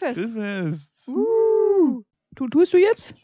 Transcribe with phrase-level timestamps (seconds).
[0.00, 0.34] Grillfest.
[0.34, 1.08] Grillfest.
[1.08, 2.02] Uh.
[2.34, 3.14] Du, tust du jetzt?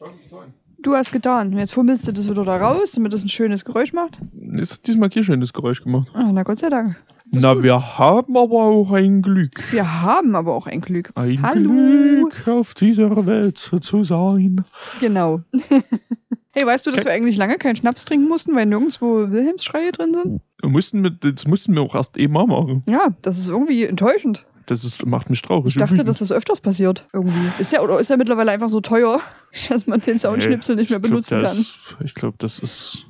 [0.79, 1.57] Du hast getan.
[1.57, 4.21] Jetzt fummelst du das wieder da raus, damit das ein schönes Geräusch macht.
[4.61, 6.09] Es hat diesmal kein schönes Geräusch gemacht.
[6.13, 7.03] Ah, na Gott sei Dank.
[7.33, 9.73] Na, wir haben aber auch ein Glück.
[9.73, 11.11] Wir haben aber auch ein Glück.
[11.15, 11.71] Ein Hallo.
[11.71, 14.65] Glück auf dieser Welt zu sein.
[15.01, 15.41] Genau.
[16.53, 17.09] hey, weißt du, dass Okay.
[17.09, 20.41] wir eigentlich lange keinen Schnaps trinken mussten, weil nirgendwo Wilhelmsschreie drin sind?
[20.61, 22.83] Wir mussten mit, das mussten wir auch erst eben mal machen.
[22.89, 24.45] Ja, das ist irgendwie enttäuschend.
[24.67, 25.77] Das ist, macht mich traurig.
[25.77, 27.07] Ich dachte, dass das öfters passiert.
[27.13, 27.51] Irgendwie.
[27.61, 29.21] Ist der oder ist der mittlerweile einfach so teuer,
[29.69, 31.57] dass man den Soundschnipsel nicht mehr glaub, benutzen der kann?
[31.57, 33.07] Ist, ich glaube, das ist.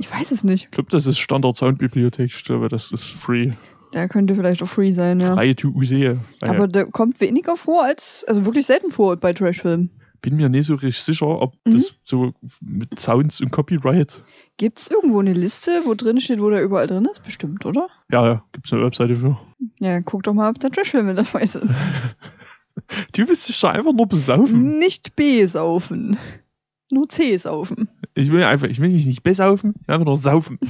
[0.00, 0.64] Ich weiß es nicht.
[0.64, 2.32] Ich glaube, das ist Standard Soundbibliothek.
[2.34, 3.52] Ich glaube, das ist free.
[3.92, 5.34] Der könnte vielleicht auch free sein, ja.
[5.34, 6.18] Frei to use.
[6.40, 9.90] Aber der kommt weniger vor als, also wirklich selten vor bei Trashfilmen.
[10.24, 11.72] Bin mir nicht so richtig sicher, ob Mhm.
[11.72, 14.24] das so mit Sounds und Copyright.
[14.56, 17.22] Gibt es irgendwo eine Liste, wo drin steht, wo der überall drin ist?
[17.22, 17.88] Bestimmt, oder?
[18.10, 19.38] Ja, ja, gibt es eine Webseite für.
[19.80, 21.70] Ja, guck doch mal, ob da Trashfilme dabei sind.
[23.12, 24.78] Du bist dich da einfach nur besaufen.
[24.80, 26.18] Nicht B saufen.
[26.90, 27.88] Nur C saufen.
[28.14, 30.58] Ich will einfach, ich will mich nicht besaufen, ich will einfach nur saufen.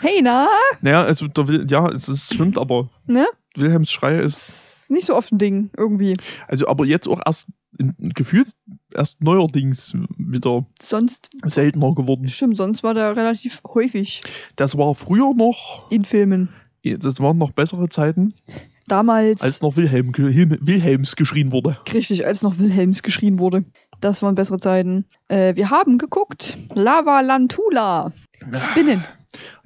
[0.00, 0.48] Hey, na?
[0.82, 3.26] Naja, also, der Will, ja, es stimmt, aber Ne?
[3.54, 6.16] Wilhelms Schrei ist, Ist nicht so oft ein Ding, irgendwie.
[6.46, 7.48] also, aber jetzt auch erst
[7.98, 8.52] gefühlt
[8.94, 12.28] erst neuerdings wieder Sonst, seltener geworden.
[12.28, 14.22] stimmt, sonst war der relativ häufig
[14.54, 16.50] Das war früher noch, in Filmen.
[16.84, 18.32] das waren noch bessere Zeiten,
[18.86, 21.76] Damals, als noch Wilhelm, Wilhelm, Wilhelms geschrien wurde.
[21.92, 23.64] richtig, als noch Wilhelms geschrien wurde.
[24.00, 25.04] Das waren bessere Zeiten.
[25.26, 26.56] Äh, wir haben geguckt.
[26.74, 28.12] Lava Lantula.
[28.52, 29.04] Spinnen.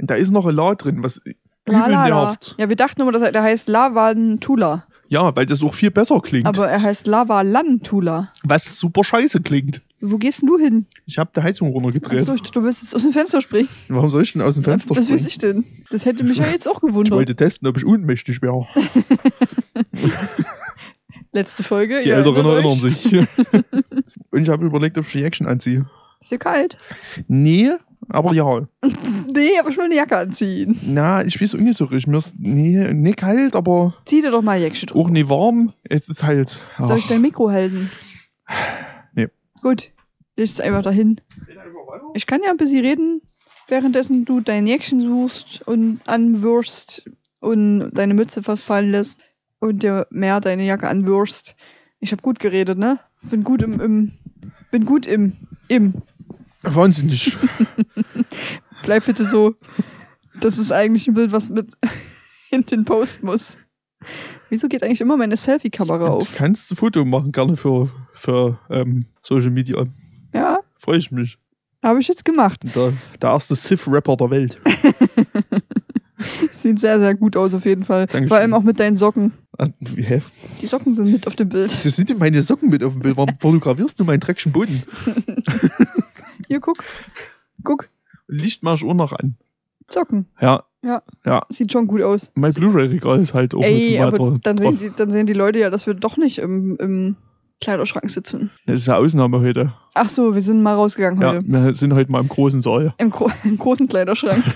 [0.00, 1.20] Und da ist noch ein La drin, was
[1.66, 2.34] La, la, la.
[2.56, 4.86] Ja, wir dachten immer, dass er, der heißt Lavantula.
[5.12, 6.46] Ja, weil das auch viel besser klingt.
[6.46, 8.32] Aber er heißt Lavalantula.
[8.44, 9.82] was super scheiße klingt.
[10.00, 10.86] Wo gehst denn du hin?
[11.04, 12.20] Ich habe die Heizung runtergedreht.
[12.20, 13.68] Achso, ich du willst jetzt aus dem Fenster springen.
[13.88, 15.26] Warum soll ich denn aus dem Fenster Was weiß springen?
[15.28, 15.64] ich denn?
[15.90, 17.12] Das hätte mich ja jetzt auch Ich gewundert.
[17.12, 18.66] wollte testen, ob ich ohnmächtig wäre.
[21.32, 22.00] Letzte Folge.
[22.00, 23.12] Die Älteren erinnern sich.
[24.30, 25.86] Und ich habe überlegt, ob ich die Action anziehe.
[26.20, 26.76] Ist dir kalt?
[27.28, 27.70] Nee,
[28.10, 28.66] aber ja.
[29.32, 30.78] Nee, aber ich will eine Jacke anziehen.
[30.82, 32.08] Na, ich weiß auch nicht so richtig.
[32.08, 35.00] Mir ist nee, nicht kalt, aber Zieh dir doch mal Jäckchen drüber.
[35.00, 35.72] auch nicht warm.
[35.84, 36.60] Es ist halt.
[36.78, 37.08] Soll ich ach.
[37.08, 37.90] dein Mikro halten?
[39.14, 39.28] Nee.
[39.62, 39.92] Gut,
[40.36, 41.20] leg es einfach dahin.
[42.14, 43.22] Ich kann ja ein bisschen reden,
[43.68, 47.08] währenddessen du dein Jäckchen suchst und anwürst
[47.40, 49.20] und deine Mütze fast fallen lässt
[49.60, 51.54] und dir mehr deine Jacke anwürst.
[52.00, 52.98] Ich habe gut geredet, ne?
[53.22, 54.12] Bin gut im, im
[54.70, 55.36] bin gut im,
[55.68, 55.94] im.
[56.62, 57.36] Wahnsinnig.
[58.82, 59.54] Bleib bitte so.
[60.40, 61.68] Das ist eigentlich ein Bild, was mit
[62.50, 63.56] in den Post muss.
[64.48, 66.34] Wieso geht eigentlich immer meine Selfie-Kamera Du auf?
[66.34, 69.86] kannst ein Foto machen, gerne für, für ähm, Social Media.
[70.32, 71.38] Ja, Freue ich mich.
[71.82, 72.60] habe ich jetzt gemacht.
[72.74, 74.60] Der, der erste Sith-Rapper der Welt.
[76.62, 78.06] Sieht sehr, sehr gut aus auf jeden Fall.
[78.06, 78.28] Dankeschön.
[78.28, 79.32] Vor allem auch mit deinen Socken.
[79.58, 79.66] Ah,
[79.96, 80.20] Hä?
[80.60, 81.72] Die Socken sind mit auf dem Bild.
[81.72, 83.16] Das sind denn meine Socken mit auf dem Bild.
[83.16, 84.82] Warum fotografierst du meinen dreckigen Boden?
[86.50, 86.82] Hier, guck.
[87.62, 87.88] Guck.
[88.26, 89.36] Licht mach ich auch noch an.
[89.88, 90.26] Socken.
[90.40, 90.64] Ja.
[90.82, 91.00] Ja.
[91.24, 91.46] Ja.
[91.48, 92.32] Sieht schon gut aus.
[92.34, 94.76] Mein Blu-ray-Regal ist halt auch Ey, aber weiter dann drauf.
[94.76, 97.14] sehen, die, dann sehen die Leute ja, dass wir doch nicht im, im
[97.60, 98.50] Kleiderschrank sitzen.
[98.66, 99.74] Das ist eine Ausnahme heute.
[99.94, 101.44] Ach so, wir sind mal rausgegangen Ja, heute.
[101.46, 102.94] wir sind heute mal im großen Saal.
[102.98, 104.42] Im, gro Im großen Kleiderschrank.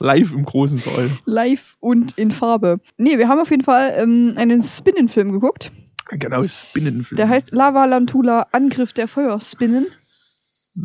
[0.00, 1.08] Live im großen Saal.
[1.24, 2.80] Live und in Farbe.
[2.96, 5.70] Nee, wir haben auf jeden Fall ähm, einen Spinnenfilm geguckt.
[6.10, 7.16] Genau, Spinnenfilm.
[7.16, 9.86] Der heißt Lava Lantula Angriff der Feuerspinnen.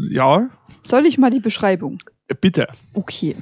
[0.10, 0.50] Ja,
[0.84, 2.00] Soll ich mal die Beschreibung?
[2.42, 2.68] bitte.
[2.94, 3.36] Okay.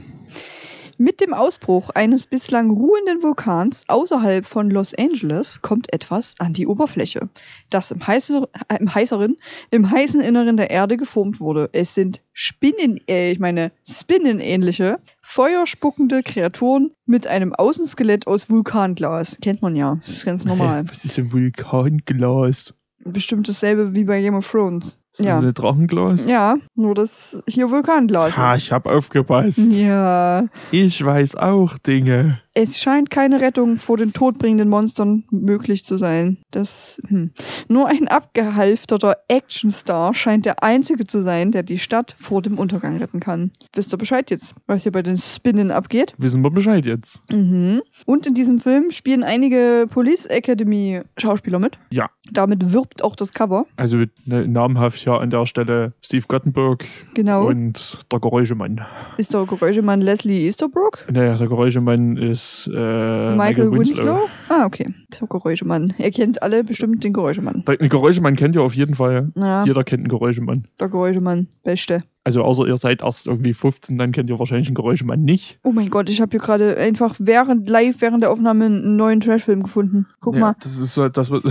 [1.00, 6.66] Mit dem Ausbruch eines bislang ruhenden Vulkans außerhalb von Los Angeles kommt etwas an die
[6.66, 7.30] Oberfläche,
[7.70, 9.38] das im, heißer, äh, im heißeren,
[9.70, 11.70] im heißen Inneren der Erde geformt wurde.
[11.74, 19.38] Es sind Spinnen, äh, ich meine Spinnenähnliche, feuerspuckende Kreaturen mit einem Außenskelett aus Vulkanglas.
[19.42, 20.86] Kennt man ja, das ist ganz normal.
[20.90, 22.74] Was ist ein Vulkanglas?
[23.04, 25.00] Bestimmt dasselbe wie bei Game of Thrones.
[25.18, 25.40] Ist das Ja.
[25.40, 26.26] ein Drachenglas?
[26.26, 28.64] Ja, nur dass hier Vulkanglas Ha, ist.
[28.66, 29.58] ich hab aufgepasst.
[29.58, 32.40] Ja, Ich weiß auch Dinge.
[32.54, 36.38] Es scheint keine Rettung vor den todbringenden Monstern möglich zu sein.
[36.50, 37.32] Das, hm.
[37.68, 42.98] Nur ein abgehalfterter Actionstar scheint der einzige zu sein, der die Stadt vor dem Untergang
[42.98, 43.52] retten kann.
[43.76, 46.14] Wisst ihr Bescheid jetzt, was hier bei den Spinnen abgeht?
[46.18, 47.22] Wissen wir Bescheid jetzt.
[47.32, 47.82] Mhm.
[48.08, 51.78] Und in diesem Film spielen einige Police Academy Schauspieler mit.
[51.92, 52.10] Ja.
[52.32, 53.66] Damit wirbt auch das Cover.
[53.76, 57.48] Also ne, namhaft ja an der Stelle Steve Gottenberg Genau.
[57.48, 58.86] und der Geräuschemann.
[59.18, 61.06] ist der Geräuschemann Leslie Easterbrook?
[61.12, 64.28] Naja, der Geräuschemann ist äh, Michael, Winslow?
[64.50, 64.86] Ah, okay.
[65.20, 65.94] Der Geräuschemann.
[65.98, 67.64] Ihr kennt alle bestimmt den Geräuschemann.
[67.68, 69.32] Der, einen Geräuschemann kennt ihr auf jeden Fall.
[69.36, 70.68] Ja, Jeder kennt einen Geräuschemann.
[70.80, 71.48] der Geräuschemann.
[71.64, 72.04] Beste.
[72.28, 75.60] Also außer ihr seid erst irgendwie 15, dann kennt ihr wahrscheinlich ein Geräuschemann nicht.
[75.64, 79.22] Oh mein Gott, ich habe hier gerade einfach während live während der Aufnahme einen neuen
[79.22, 80.08] Trashfilm gefunden.
[80.20, 81.46] Guck ja, mal, Das ist so, das wird,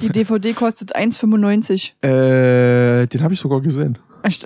[0.00, 2.02] die DVD kostet 1,95.
[2.02, 3.98] äh, den habe ich sogar gesehen.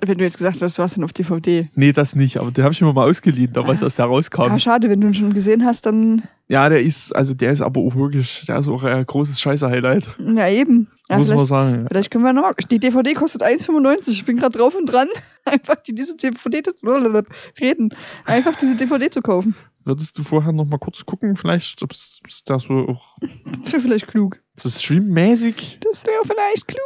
[0.04, 1.68] Wenn du jetzt gesagt hast, du hast ihn auf DVD.
[1.74, 3.84] Nee, das nicht, aber den habe ich mir mal ausgeliehen, damals, Ah.
[3.86, 4.42] als der rauskam.
[4.48, 6.22] Ja, schade, wenn du ihn schon gesehen hast, dann.
[6.48, 10.16] Ja, der ist, also der ist aber auch wirklich, der ist auch ein großes Scheiße-Highlight.
[10.34, 10.88] Ja, eben.
[11.08, 11.86] Ja, muss man sagen.
[11.88, 12.54] vielleicht können wir noch.
[12.54, 14.08] Die DVD kostet 1,95.
[14.10, 15.08] Ich bin gerade drauf und dran,
[15.44, 16.86] einfach die, diese DVD zu
[17.60, 17.90] reden.
[18.24, 19.54] Einfach diese DVD zu kaufen.
[19.84, 23.14] Würdest du vorher noch mal kurz gucken, vielleicht, ob es das so auch
[23.62, 24.40] Das wäre vielleicht klug.
[24.56, 26.80] so streammäßig Das wäre vielleicht klug.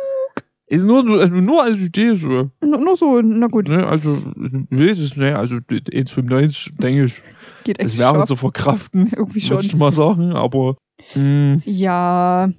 [0.70, 0.84] Ist?
[0.84, 2.50] Nur, so- also nur als Idee so.
[2.62, 3.86] Nur, nur so, na gut, Ne?
[3.86, 7.22] Also, nee, das ne, also 1,95 denke ich,
[7.64, 9.78] geht das wäre zu verkraften, Irgendwie würde ich schon.
[9.80, 10.76] mal sagen, aber
[11.14, 12.50] mh, Ja.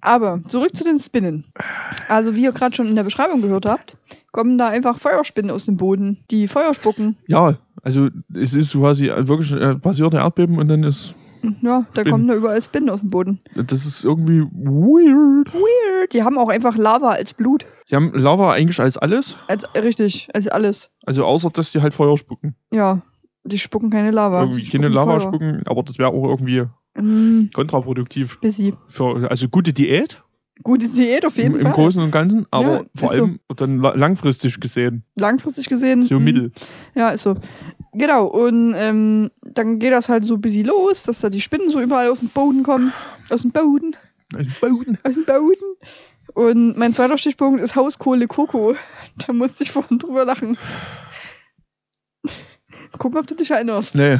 [0.00, 1.44] Aber zurück zu den Spinnen.
[2.08, 3.96] Also, wie ihr gerade schon in der Beschreibung gehört habt,
[4.32, 7.16] kommen da einfach Feuerspinnen aus dem Boden, die Feuer spucken.
[7.28, 11.14] ja, also es ist quasi wirklich äh, passiert ein Erdbeben und dann ist,
[11.62, 12.10] Ja, da Spinnen.
[12.10, 13.40] kommen da überall Spinnen aus dem Boden.
[13.54, 15.52] das ist irgendwie weird.
[15.54, 16.12] Weird.
[16.12, 17.66] Die haben auch einfach Lava als Blut.
[17.90, 20.90] Die haben Lava eigentlich als alles, Als, richtig, als alles.
[21.04, 22.56] also außer, dass die halt Feuer spucken.
[22.72, 23.02] Ja,
[23.44, 24.40] die spucken keine Lava.
[24.42, 25.20] irgendwie die keine spucken Lava Feuer.
[25.20, 26.64] spucken, aber das wäre auch irgendwie
[26.98, 28.40] Mm, kontraproduktiv.
[28.40, 28.72] busy.
[28.88, 30.22] Für, also gute Diät
[30.62, 31.72] Gute Diät auf jeden im, im Fall.
[31.74, 33.24] Großen und Ganzen, aber Ja, vor ist so.
[33.24, 36.02] allem dann la- langfristig gesehen, Langfristig gesehen.
[36.04, 36.52] so mm, mittel.
[36.94, 37.36] Ja, ist so.
[37.98, 41.70] Genau, und ähm, dann geht das halt so ein bisschen los, dass da die Spinnen
[41.70, 42.92] so überall aus dem Boden kommen.
[43.30, 43.96] Aus dem Boden.
[44.34, 44.98] Also Boden.
[45.02, 45.76] Aus dem Boden.
[46.34, 48.74] Und mein zweiter Stichpunkt ist Hauskohle Koko.
[49.26, 50.58] Da musste ich vorhin drüber lachen.
[52.98, 53.94] Gucken, ob du dich erinnerst.
[53.94, 54.18] Nee.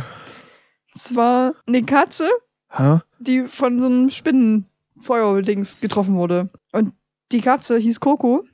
[0.95, 2.31] Es war eine Katze,
[2.71, 3.01] Hä?
[3.19, 6.49] die von so einem Spinnenfeuerdings getroffen wurde.
[6.73, 6.95] Und
[7.31, 8.47] die Katze hieß Coco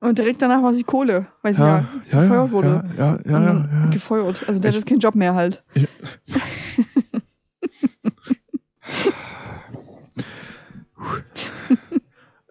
[0.00, 2.84] und direkt danach war sie Kohle, weil sie ja, ja, ja, gefeuert wurde.
[2.96, 3.90] ja, ja, ja, ja, ja.
[3.90, 4.44] Gefeuert.
[4.48, 5.62] Also der hat Ich- jetzt keinen Job mehr halt.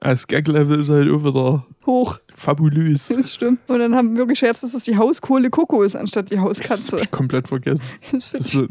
[0.01, 2.19] Das Gag-Level ist halt auch wieder Hoch.
[2.34, 3.07] fabulös.
[3.16, 3.60] Das stimmt.
[3.69, 6.50] Und dann haben wir gescherzt, dass das die Hauskohle Coco ist, anstatt die Das hab
[6.50, 7.00] Hauskatze.
[7.01, 7.84] ich komplett vergessen.
[8.12, 8.69] Das Das, also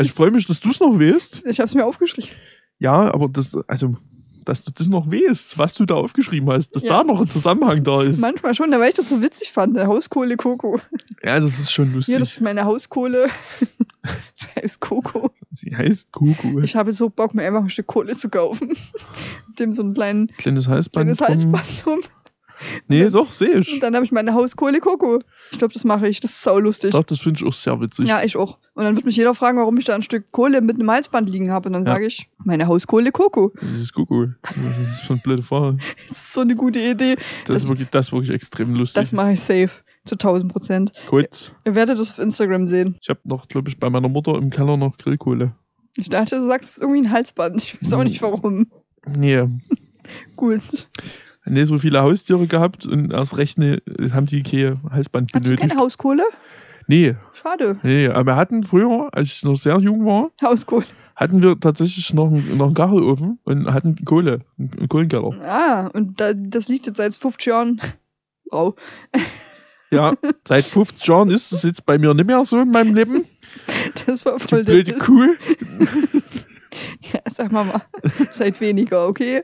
[0.00, 1.38] ich freue mich, dass du es noch weißt.
[1.40, 2.30] ich ich hab's mir aufgeschrieben.
[2.78, 3.94] Ja, aber das, also,
[4.50, 6.98] dass du das noch weißt, was du da aufgeschrieben hast, dass Ja.
[6.98, 8.20] da noch ein Zusammenhang da ist.
[8.20, 9.76] Manchmal schon, weil ich das so witzig fand.
[9.76, 10.80] Der Hauskohle Coco.
[11.22, 12.32] Ja, das ist schon Hier, das lustig.
[12.34, 13.28] ist meine Hauskohle.
[14.02, 15.30] Das heißt Coco.
[15.50, 16.60] Sie heißt Kuku.
[16.60, 18.68] Ich habe so Bock, mir einfach ein Stück Kohle zu kaufen.
[19.48, 21.16] Mit dem so ein kleinen, Kleines Halsband.
[21.18, 21.50] kleines.
[21.52, 22.02] Halsband um.
[22.88, 23.72] Nee, Und doch, sehe ich.
[23.74, 25.20] Und dann habe ich meine Hauskohle Coco.
[25.52, 26.20] Ich glaube, das mache ich.
[26.20, 26.88] Das ist saulustig.
[26.88, 28.06] Ich glaube, das finde ich auch sehr witzig.
[28.08, 28.58] Ja, ich auch.
[28.74, 31.28] Und dann wird mich jeder fragen, warum ich da ein Stück Kohle mit einem Halsband
[31.28, 31.68] liegen habe.
[31.68, 31.92] Und dann Ja.
[31.92, 33.52] sage ich, meine Hauskohle Coco.
[33.60, 34.28] Das ist Kuku.
[34.42, 35.78] Das ist eine blöde Frage.
[36.08, 37.16] Das ist so eine gute Idee.
[37.16, 39.02] Das, Das- ist wirklich, das ist wirklich extrem lustig.
[39.02, 39.70] Das mache ich safe.
[40.06, 40.92] Zu 1000 Prozent.
[41.08, 41.54] Gut.
[41.66, 42.96] Ihr werdet das auf Instagram sehen.
[43.02, 45.52] Ich habe noch, glaube ich, bei meiner Mutter im Keller noch Grillkohle.
[45.96, 47.62] Ich dachte, du sagst irgendwie ein Halsband.
[47.62, 48.66] Ich weiß auch nicht warum.
[49.06, 49.44] Nee.
[50.36, 50.62] Gut.
[51.46, 53.82] Nee, so viele Haustiere gehabt und erst recht ne,
[54.12, 55.68] haben die kein Halsband Hast du benötigt.
[55.70, 56.24] keine Hauskohle?
[56.86, 57.78] Nee, Schade.
[57.82, 60.84] nee, aber wir hatten früher, als ich noch sehr jung war, Hauskohle.
[61.16, 65.30] hatten wir tatsächlich noch, einen- noch einen Gachelofen und hatten Kohle, einen Kohlenkeller.
[65.42, 67.80] Ah, und da, das liegt jetzt seit 50 Jahren.
[68.52, 68.74] Rau.
[69.92, 70.14] Ja,
[70.46, 73.24] seit 50 Jahren ist es jetzt bei mir nicht mehr so in meinem Leben.
[74.06, 74.98] Das war Die voll der blöde.
[74.98, 75.26] Kuh.
[77.12, 77.82] Ja, sag mal mal.
[78.32, 79.42] Seit weniger, okay?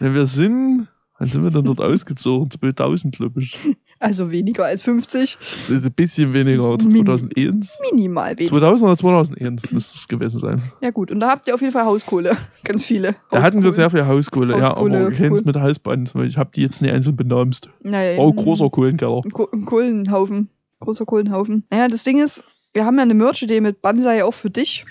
[0.00, 0.86] Ja, wir sind,
[1.18, 2.50] wann sind wir denn dort ausgezogen?
[2.50, 3.56] 2000, glaube ich.
[4.00, 5.36] Also weniger als 50.
[5.40, 7.78] Das ist ein bisschen weniger, oder Min- 2001?
[7.90, 8.50] Minimal weniger.
[8.50, 10.62] 2000 oder 2001 müsste es gewesen sein.
[10.80, 12.36] Ja gut, und da habt ihr auf jeden Fall Hauskohle.
[12.64, 13.16] Ganz viele.
[13.32, 15.42] Da hatten wir sehr viel Hauskohle, ja, Hauskohle, aber keins cool.
[15.46, 17.68] mit Halsband, weil ich habe die jetzt nicht einzeln benamst.
[17.82, 19.22] Naja, Oh, großer Kohlenkeller.
[19.64, 20.48] Kohlenhaufen.
[20.80, 21.64] Großer Kohlenhaufen.
[21.70, 24.84] Naja, das Ding ist, wir haben ja eine Merch-Idee mit Banzai auch für dich.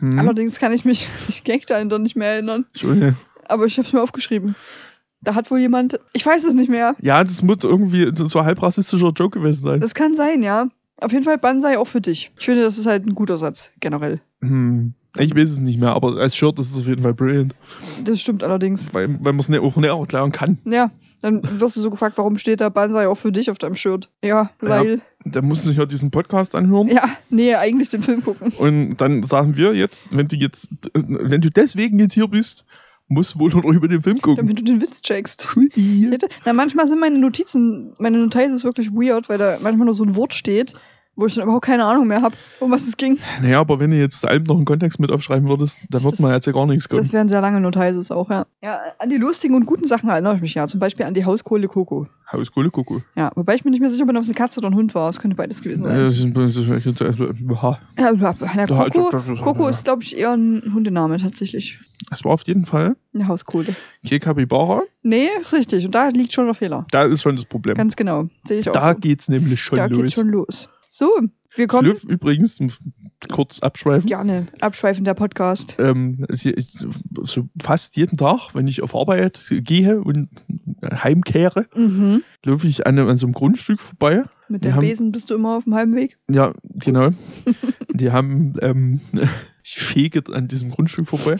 [0.00, 0.18] Hm?
[0.18, 2.66] Allerdings kann ich mich die Gag dahinter nicht mehr erinnern.
[2.74, 3.16] Entschuldige.
[3.48, 4.54] Aber ich habe es mir aufgeschrieben.
[5.20, 6.94] Da hat wohl jemand, ich weiß es nicht mehr.
[7.00, 9.80] Ja, das muss irgendwie so ein halb rassistischer Joke gewesen sein.
[9.80, 10.68] Das kann sein, ja.
[10.98, 12.30] Auf jeden Fall Banzai auch für dich.
[12.38, 14.20] Ich finde, das ist halt ein guter Satz, generell.
[14.42, 14.94] Hm.
[15.16, 17.54] Ich weiß es nicht mehr, aber als Shirt ist es auf jeden Fall brilliant,
[18.02, 18.92] Das stimmt allerdings.
[18.92, 20.58] weil, weil man es nicht auch näher erklären kann.
[20.64, 20.90] Ja,
[21.22, 24.10] dann wirst du so gefragt, warum steht da Banzai auch für dich auf deinem Shirt?
[24.22, 25.00] Ja, weil.
[25.24, 26.88] Da musst du sich ja diesen Podcast anhören.
[26.88, 28.52] Ja, nee, eigentlich den Film gucken.
[28.58, 32.64] Und dann sagen wir jetzt, wenn du jetzt, wenn du deswegen jetzt hier bist,
[33.08, 34.46] musst du wohl noch über den Film gucken.
[34.46, 35.56] Damit du den Witz checkst.
[36.44, 40.04] Na, manchmal sind meine Notizen, meine Notiz ist wirklich weird, weil da manchmal nur so
[40.04, 40.74] ein Wort steht
[41.16, 43.18] wo ich dann überhaupt keine Ahnung mehr habe, um was es ging.
[43.42, 46.20] Naja, aber wenn du jetzt Alben noch einen Kontext mit aufschreiben würdest, dann wird Das-
[46.20, 47.02] man jetzt ja gar nichts kommen.
[47.02, 48.46] Das wären sehr lange Notices auch, ja.
[48.62, 50.66] Ja, an die lustigen und guten Sachen erinnere ich mich ja.
[50.66, 52.06] Zum Beispiel an die Hauskohle Coco.
[52.32, 53.02] Hauskohle Kuckuck.
[53.16, 54.94] Ja, wobei ich mir nicht mehr sicher bin, ob es eine Katze oder ein Hund
[54.94, 55.08] war.
[55.10, 56.04] Es könnte beides gewesen sein.
[56.04, 57.78] das ist- das ist- das ist- ha.
[57.98, 59.10] Ja, na, Ja, Coco,
[59.42, 61.78] Coco ist, glaube ich, eher ein Hundename tatsächlich.
[62.10, 63.76] Es war auf jeden Fall Eine Hauskohle.
[64.06, 64.82] Ke Capybara.
[65.02, 65.84] Nee, richtig.
[65.84, 66.86] Und da liegt schon der Fehler.
[66.90, 67.76] Da ist schon das Problem.
[67.76, 68.28] Ganz genau.
[68.48, 68.72] Sehe ich auch.
[68.72, 68.98] da so.
[68.98, 70.02] geht's nämlich schon da los.
[70.02, 70.68] geht's schon los.
[70.96, 71.10] So,
[71.56, 71.88] wir kommen.
[71.88, 72.60] Schlüff übrigens,
[73.32, 74.06] kurz abschweifen.
[74.06, 74.46] Gerne.
[74.60, 75.74] Abschweifen der Podcast.
[75.80, 80.28] Ähm, so fast jeden Tag, wenn ich auf Arbeit gehe und
[80.84, 82.22] heimkehre, Mhm.
[82.44, 84.22] laufe ich an, an so einem Grundstück vorbei.
[84.48, 86.16] Mit dem Besen bist du immer auf dem halben Weg.
[86.30, 87.08] Ja, genau.
[87.92, 89.00] Die haben, ähm,
[89.64, 91.38] ich fege an diesem Grundstück vorbei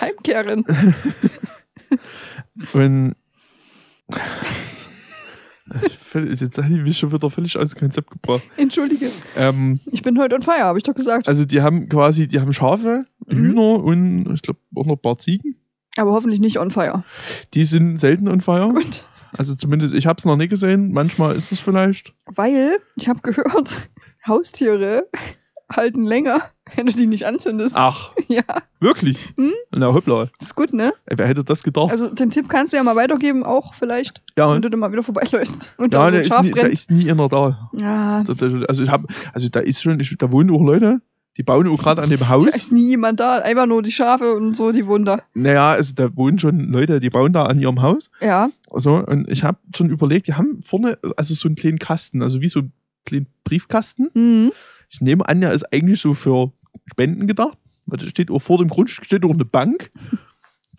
[0.00, 0.64] Heimkehren.
[2.72, 3.16] und
[6.40, 8.42] Jetzt habe ich mich schon wieder völlig aus dem Konzept gebracht.
[8.56, 9.10] Entschuldige.
[9.36, 11.28] Ähm, Ich bin heute on fire, habe ich doch gesagt.
[11.28, 13.36] also die haben quasi, die haben Schafe, Mhm.
[13.36, 15.56] Hühner und ich glaube auch noch ein paar Ziegen.
[15.96, 17.04] Aber hoffentlich nicht on fire.
[17.54, 18.68] Die sind selten on fire.
[18.72, 19.04] Gut.
[19.32, 20.92] Also zumindest, ich habe es noch nicht gesehen.
[20.92, 22.14] Manchmal ist es vielleicht.
[22.24, 23.90] Weil, ich habe gehört,
[24.26, 25.08] Haustiere
[25.70, 26.42] halten länger,
[26.76, 27.74] wenn du die nicht anzündest.
[27.76, 28.42] Ach, Ja,
[28.80, 29.32] wirklich?
[29.36, 29.52] Hm?
[29.70, 30.28] Na hoppla.
[30.40, 30.92] ist gut, ne?
[31.06, 31.90] Ey, Wer hätte das gedacht?
[31.90, 34.92] Also den Tipp kannst du ja mal weitergeben, auch vielleicht, ja, wenn du dann mal
[34.92, 35.72] wieder vorbeiläufst.
[35.78, 37.70] Und ja da so da, ist nie, da ist nie einer da.
[37.72, 38.24] Ja.
[38.68, 41.00] Also ich habe, also da ist schon, ich, da wohnen auch Leute,
[41.38, 42.46] die bauen auch gerade an dem da Haus.
[42.46, 43.38] ist nie jemand da.
[43.38, 45.22] Einfach nur die Schafe und so, die Wunder.
[45.34, 48.10] Naja, also da wohnen schon Leute, die bauen da an ihrem Haus.
[48.20, 52.22] Ja, Also, und ich habe schon überlegt, die haben vorne, also so einen kleinen Kasten,
[52.22, 52.72] also wie so einen
[53.06, 54.10] kleinen Briefkasten.
[54.14, 54.52] mhm.
[54.88, 56.52] Ich nehme an, der ist eigentlich so für
[56.86, 57.58] Spenden gedacht.
[57.86, 59.90] Da steht auch vor dem Grundstück steht auch eine Bank.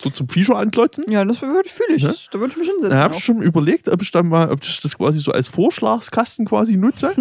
[0.02, 1.04] So zum Viecher anklotzen.
[1.12, 2.04] ja, das würde ich fühle ich.
[2.04, 2.14] Ja.
[2.32, 2.92] Da würde ich mich hinsetzen.
[2.92, 5.50] Da habe ich schon überlegt, ob ich dann mal, ob ich das quasi so als
[5.50, 7.14] Vorschlagskasten quasi nutze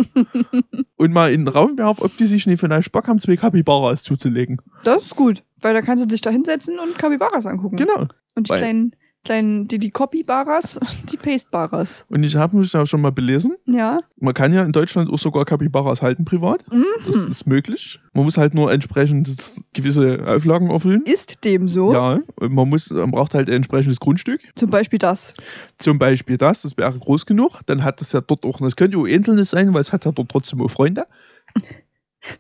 [0.97, 4.05] und mal in den Raum werfe, ob die sich nicht vielleicht Bock haben, zwei Capybaras
[4.05, 4.61] zuzulegen.
[4.85, 7.77] Das ist gut, weil da kannst du dich da hinsetzen und Capybaras angucken.
[7.77, 8.07] Genau.
[8.37, 12.07] Und die Weil- kleinen, kleinen, die, die Copybaras und die Pastebaras.
[12.09, 13.57] Und ich habe mich da schon mal belesen.
[13.67, 14.01] Ja.
[14.19, 16.65] Man kann ja in Deutschland auch sogar Capybaras halten privat.
[17.07, 17.31] Das Mhm.
[17.31, 18.01] ist möglich.
[18.15, 19.29] Man muss halt nur entsprechend
[19.75, 21.03] gewisse Auflagen erfüllen.
[21.05, 21.93] Ist dem so.
[21.93, 24.41] Ja, und man muss, man braucht halt ein entsprechendes Grundstück.
[24.55, 25.35] Zum Beispiel das.
[25.79, 27.61] Zum Beispiel das, das wäre groß genug.
[27.67, 30.13] Dann hat es ja dort auch, das könnte auch Einzelnes sein, weil es hat ja
[30.13, 31.07] dort trotzdem auch Freunde.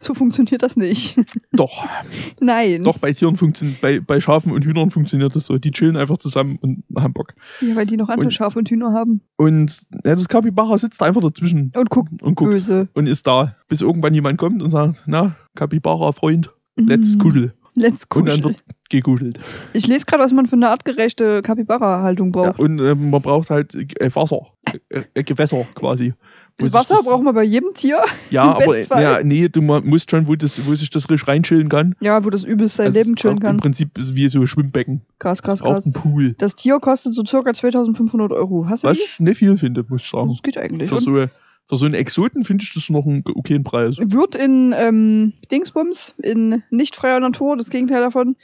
[0.00, 1.16] So funktioniert das nicht.
[1.52, 1.84] Doch,
[2.40, 2.82] Nein.
[2.82, 5.56] doch, bei Tieren funktioniert, bei, bei Schafen und Hühnern funktioniert das so.
[5.58, 7.34] Die chillen einfach zusammen und haben Bock.
[7.60, 9.20] Ja, weil die noch andere Und- Schafe und Hühner haben.
[9.36, 12.88] Und ja, das Capybara sitzt einfach dazwischen Und guckt und guckt böse.
[12.94, 17.54] und ist da, bis irgendwann jemand kommt und sagt, na, Capybara-Freund, let's Mm, kuddel.
[17.74, 18.44] Let's Und dann kuschel.
[18.56, 19.38] wird gegudelt.
[19.72, 22.58] Ich lese gerade, was man für eine artgerechte Capybara-Haltung Ja, braucht.
[22.58, 24.48] und ähm, man braucht halt äh, Wasser,
[24.88, 26.14] äh, äh, Gewässer quasi.
[26.60, 28.02] Wasser das- braucht man bei jedem Tier.
[28.30, 31.94] Ja, aber ja, nee, du musst schon, wo, das, wo sich das richtig reinchillen kann.
[32.00, 33.54] Ja, wo das übelst sein Also Leben es chillen kann.
[33.56, 35.00] Im Prinzip ist wie so ein Schwimmbecken.
[35.18, 35.84] Krass, krass, krass.
[35.86, 36.34] einen Pool.
[36.38, 38.66] Das Tier kostet so circa 2500 Euro.
[38.68, 39.02] Hast du Was die?
[39.04, 40.28] ich nicht viel finde, muss ich sagen.
[40.28, 40.88] Das geht eigentlich.
[40.90, 43.96] Für so, für so einen Exoten finde ich das noch einen okayen Preis.
[43.98, 48.36] wird in ähm, Dingsbums, in nicht freier Natur, das Gegenteil davon,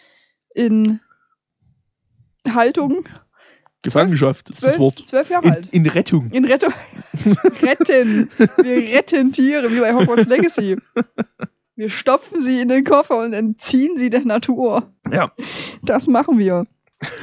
[0.55, 1.01] in
[2.49, 3.05] Haltung,
[3.85, 4.99] Gefangenschaft ist das zwölf, Wort.
[5.07, 5.69] zwölf Jahre In, alt.
[5.71, 6.31] in Rettung.
[6.33, 6.73] In Rettung.
[7.63, 8.31] retten.
[8.57, 10.77] Wir retten Tiere, wie bei Hogwarts Legacy.
[11.77, 14.91] Wir stopfen sie in den Koffer und entziehen sie der Natur.
[15.13, 15.31] Ja.
[15.83, 16.67] Das machen wir.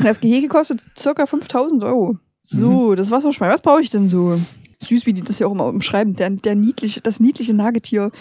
[0.04, 2.14] Das Gehege kostet circa 5000 Euro.
[2.14, 2.20] Mhm.
[2.44, 3.52] So, das Wasserschwein.
[3.52, 4.40] Was brauche ich denn so?
[4.82, 6.16] Süß, wie die das ja auch immer umschreiben.
[6.16, 8.12] Der, der niedliche, das niedliche Nagetier.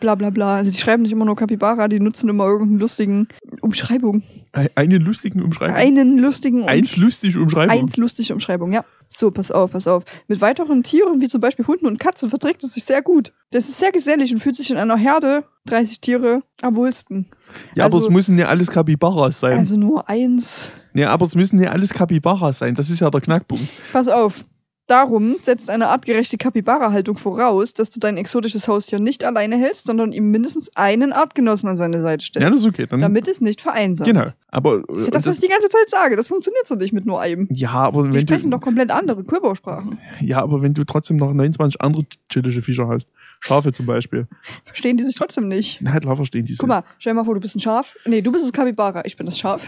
[0.00, 0.56] Bla bla bla.
[0.56, 3.28] Also die schreiben nicht immer nur Capybara, die nutzen immer irgendeinen lustigen
[3.60, 4.22] Umschreibung.
[4.52, 5.76] Ein- Einen lustigen Umschreibung.
[5.76, 7.70] Einen lustigen Eins lustig Umschreibung.
[7.70, 8.84] Eins lustige Umschreibung, ja.
[9.08, 10.04] So, pass auf, pass auf.
[10.28, 13.32] Mit weiteren Tieren, wie zum Beispiel Hunden und Katzen, verträgt es sich sehr gut.
[13.50, 17.26] Das ist sehr gesellig und fühlt sich in einer Herde, 30 Tiere, am wohlsten.
[17.74, 19.58] ja, aber also- es müssen ja alles Capybaras sein.
[19.58, 20.72] Also nur eins.
[20.94, 22.74] ja, aber es müssen ja alles Capybaras sein.
[22.74, 23.66] Das ist ja der Knackpunkt.
[23.92, 24.44] Pass auf.
[24.90, 30.10] Darum setzt eine artgerechte Kapibara-Haltung voraus, dass du dein exotisches Haustier nicht alleine hältst, sondern
[30.10, 32.42] ihm mindestens einen Artgenossen an seine Seite stellst.
[32.42, 32.86] Ja, das ist okay.
[32.88, 34.08] Dann, damit es nicht vereinsamt.
[34.08, 34.26] genau.
[34.48, 36.16] Aber Das ist ja und das, was ich die ganze Zeit sage.
[36.16, 37.46] Das funktioniert so nicht mit nur einem.
[37.52, 39.98] ja, aber Die wenn sprechen du, doch komplett andere Körpersprachen.
[40.20, 44.26] ja, aber wenn du trotzdem noch 29 andere chillische Viecher hast, Schafe zum Beispiel,
[44.64, 45.78] Verstehen die sich trotzdem nicht.
[45.82, 47.94] na klar verstehen die Guck mal, stell dir mal vor, du bist ein Schaf.
[48.06, 49.64] Nee, du bist das Kapibara, ich bin das Schaf.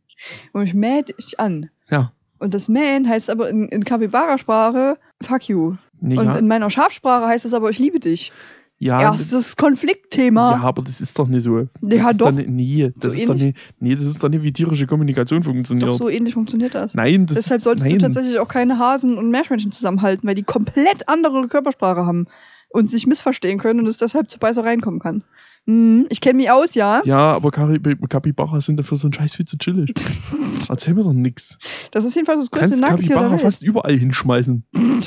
[0.52, 1.70] Und ich mähe dich an.
[1.90, 2.12] Ja.
[2.38, 5.74] Und das Mähen heißt aber in, in Kapibara-Sprache fuck you.
[6.00, 8.32] Nee, Und ja, in meiner Schafsprache heißt es aber ich liebe dich.
[8.78, 10.52] ja, Erstes Konfliktthema.
[10.52, 11.66] ja, aber das ist doch nicht so.
[11.80, 12.30] Das Ja, ist doch.
[12.30, 15.42] nicht, nee, das So ist doch nicht, nee, das ist doch nicht, wie tierische Kommunikation
[15.42, 15.88] funktioniert.
[15.90, 16.94] Doch so ähnlich funktioniert das.
[16.94, 17.98] Nein, das Deshalb solltest nein.
[17.98, 22.26] du tatsächlich auch keine Hasen und Meerschweinchen zusammenhalten, weil die komplett andere Körpersprache haben.
[22.70, 25.24] und sich missverstehen können und es deshalb zu Beißereien kommen kann.
[25.68, 27.02] Hm, ich kenne mich aus, ja.
[27.04, 29.92] Ja, aber Capybara sind dafür so ein Scheiß viel zu chillig.
[30.68, 31.58] Erzähl mir doch nix.
[31.90, 33.40] Das ist jedenfalls das größte kannst Nagetier der Welt.
[33.42, 34.64] fast überall hinschmeißen.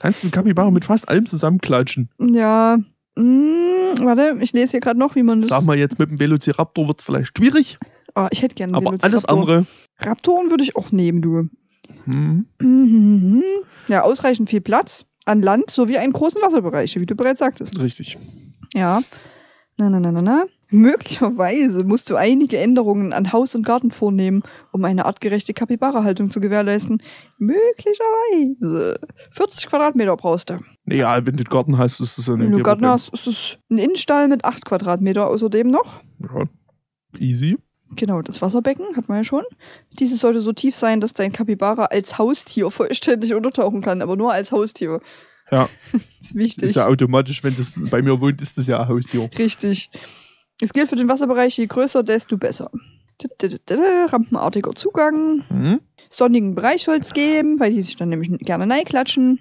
[0.00, 2.08] Kannst du Capybara mit fast allem zusammenklatschen.
[2.20, 2.78] Ja.
[3.18, 5.50] Hm, warte, ich lese hier gerade noch, wie man das.
[5.50, 7.78] Sag mal jetzt mit dem Velociraptor wird es vielleicht schwierig,
[8.14, 9.66] Ah, ich hätte gerne aber alles andere.
[9.98, 11.48] Raptoren würde ich auch nehmen, du.
[12.04, 13.42] Hm, Mhm.
[13.88, 17.78] Ja, ausreichend viel Platz an Land sowie einen großen Wasserbereich, wie du bereits sagtest.
[17.78, 18.16] richtig.
[18.74, 19.02] Ja.
[19.78, 20.46] Na, na, na, na, na.
[20.70, 24.42] Möglicherweise musst du einige Änderungen an Haus und Garten vornehmen,
[24.72, 27.00] um eine artgerechte Kapibara-Haltung zu gewährleisten.
[27.38, 29.00] Möglicherweise.
[29.30, 30.58] 40 Quadratmeter brauchst du.
[30.84, 33.78] Naja, wenn du Garten hast, ist das ja Wenn du Garten hast, ist es ein
[33.78, 36.02] Innenstall mit 8 Quadratmeter außerdem noch.
[36.20, 36.44] Ja.
[37.18, 37.56] Easy.
[37.96, 39.44] Genau, das Wasserbecken hat man ja schon.
[39.98, 44.32] Dieses sollte so tief sein, dass dein Kapibara als Haustier vollständig untertauchen kann, aber nur
[44.32, 45.00] als Haustier.
[45.50, 45.68] Ja.
[45.92, 46.64] Das ist wichtig.
[46.64, 49.28] Ist ja automatisch, wenn das bei mir wohnt, ist das ja ein Haustier.
[49.38, 49.90] Richtig.
[50.60, 52.70] Es gilt für den Wasserbereich, je größer, desto besser.
[53.70, 55.42] Rampenartiger Zugang.
[55.48, 55.80] Hm?
[56.10, 59.40] Sonnigen Bereich soll es geben, weil die sich dann nämlich gerne neiklatschen.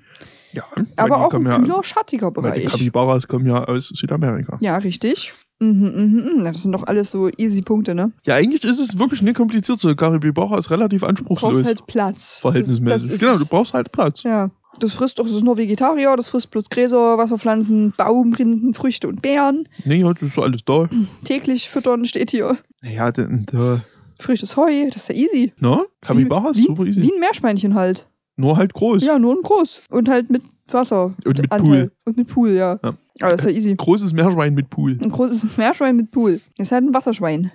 [0.51, 0.63] Ja.
[0.95, 2.71] Aber auch ein ja, kühler, schattiger Weil die Bereich.
[2.71, 4.57] Capybaras kommen ja aus Südamerika.
[4.61, 5.33] Ja, richtig.
[5.59, 6.43] Mhm, mhm, mhm.
[6.43, 8.11] Das sind doch alles so easy Punkte, ne?
[8.25, 9.79] Ja, eigentlich ist es wirklich nicht kompliziert.
[9.79, 11.53] So, Capybara ist relativ Du anspruchslos.
[11.53, 12.39] brauchst halt Platz.
[12.39, 13.01] verhältnismäßig.
[13.01, 14.23] Das, das genau, du brauchst halt Platz.
[14.23, 14.51] Ja.
[14.79, 19.21] Das frisst doch, das ist nur Vegetarier, das frisst bloß Gräser, Wasserpflanzen, Baumrinden, Früchte und
[19.21, 19.67] Beeren.
[19.85, 20.89] Nee, heute ist so alles da.
[21.23, 22.57] Täglich füttern steht hier.
[22.81, 23.81] Naja, denn, da,
[24.19, 25.53] Frisches Heu, das ist ja easy.
[25.59, 27.01] na, ist wie, super easy.
[27.01, 28.07] Wie ein Meerschweinchen halt.
[28.35, 29.03] Nur halt groß.
[29.03, 29.81] Ja, nur ein groß.
[29.89, 31.15] Und halt mit Wasser.
[31.25, 31.67] Und mit Anteil.
[31.67, 31.91] Pool.
[32.05, 32.79] Und mit Pool, ja.
[32.83, 32.97] Ja.
[33.21, 33.75] Aber das ist ja easy.
[33.75, 34.97] Großes Meerschwein mit Pool.
[35.01, 36.39] Ein großes Meerschwein mit Pool.
[36.57, 37.51] Das ist halt ein Wasserschwein.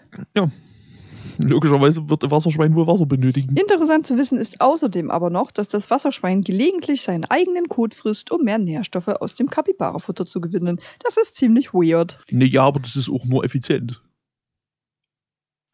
[1.49, 3.57] Logischerweise wird der Wasserschwein wohl Wasser benötigen.
[3.57, 8.31] Interessant zu wissen ist außerdem aber noch, dass das Wasserschwein gelegentlich seinen eigenen Kot frisst,
[8.31, 10.81] um mehr Nährstoffe aus dem Kapibara-Futter zu gewinnen.
[11.01, 12.19] Das ist ziemlich weird.
[12.31, 14.03] Nee, ja, aber das ist auch nur effizient.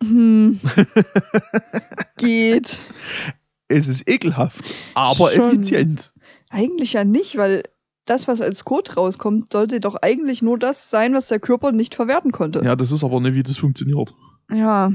[0.03, 0.61] Hm.
[2.17, 2.79] Geht.
[3.69, 5.53] Es ist ekelhaft, aber Schon.
[5.53, 6.13] effizient.
[6.49, 7.63] Eigentlich ja nicht, weil
[8.07, 11.95] das, was als Kot rauskommt, sollte doch eigentlich nur das sein, was der Körper nicht
[11.95, 12.63] verwerten konnte.
[12.65, 14.15] Ja, das ist aber nicht, wie das funktioniert.
[14.51, 14.93] Ja.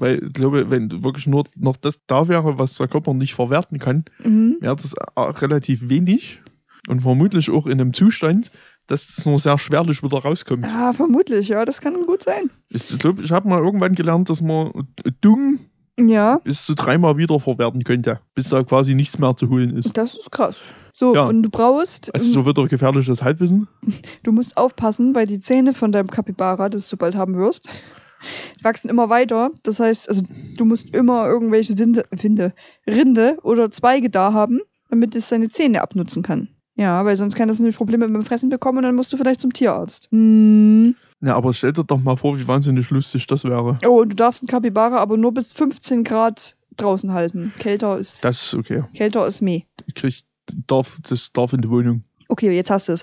[0.00, 3.78] Weil ich glaube, wenn wirklich nur noch das da wäre, was der Körper nicht verwerten
[3.78, 4.56] kann, Mhm.
[4.60, 6.40] wäre das auch relativ wenig
[6.88, 8.50] und vermutlich auch in einem Zustand,
[8.86, 10.70] dass es nur sehr schwerlich wieder rauskommt.
[10.70, 12.48] Ja, vermutlich, ja, das kann gut sein.
[12.70, 14.70] Ich glaube, ich habe mal irgendwann gelernt, dass man
[15.20, 15.58] Dung
[16.00, 19.96] Ja, bis zu dreimal wiederverwerten könnte, bis da quasi nichts mehr zu holen ist.
[19.96, 20.58] das ist krass.
[20.94, 21.26] So, Ja.
[21.26, 23.68] und du brauchst, Also so wieder gefährliches Halbwissen.
[24.22, 27.68] du musst aufpassen, weil die Zähne von deinem Kapibara, das du bald haben wirst,
[28.62, 29.50] wachsen immer weiter.
[29.62, 30.22] Das heißt, also
[30.56, 32.52] du musst immer irgendwelche Winde, Winde,
[32.86, 36.48] Rinde oder Zweige da haben, damit es seine Zähne abnutzen kann.
[36.76, 39.16] Ja, weil sonst kann das nämlich Probleme mit dem Fressen bekommen und dann musst du
[39.16, 40.08] vielleicht zum Tierarzt.
[40.12, 40.94] Hm.
[41.20, 43.78] Ja, aber stell dir doch mal vor, wie wahnsinnig lustig das wäre.
[43.84, 47.52] Oh, und du darfst einen Kapibara aber nur bis 15 Grad draußen halten.
[47.58, 48.84] Kälter ist, Das ist okay.
[48.94, 49.62] kälter ist meh.
[49.86, 50.22] Ich krieg,
[50.68, 52.04] darf, das darf in die Wohnung.
[52.28, 53.02] Okay, jetzt hast du es.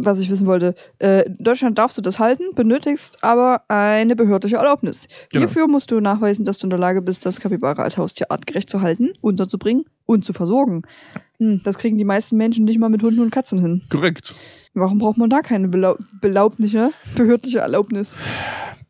[0.00, 0.76] Was ich wissen wollte.
[1.00, 5.08] Äh, in Deutschland darfst du das halten, benötigst aber eine behördliche Erlaubnis.
[5.30, 5.44] Genau.
[5.46, 8.70] Hierfür musst du nachweisen, dass du in der Lage bist, das Kapibara als Haustier artgerecht
[8.70, 10.82] zu halten, unterzubringen und zu versorgen.
[11.38, 13.82] Hm, das kriegen die meisten Menschen nicht mal mit Hunden und Katzen hin.
[13.90, 14.34] Korrekt.
[14.72, 18.16] Warum braucht man da keine Belau belaubliche, behördliche Erlaubnis?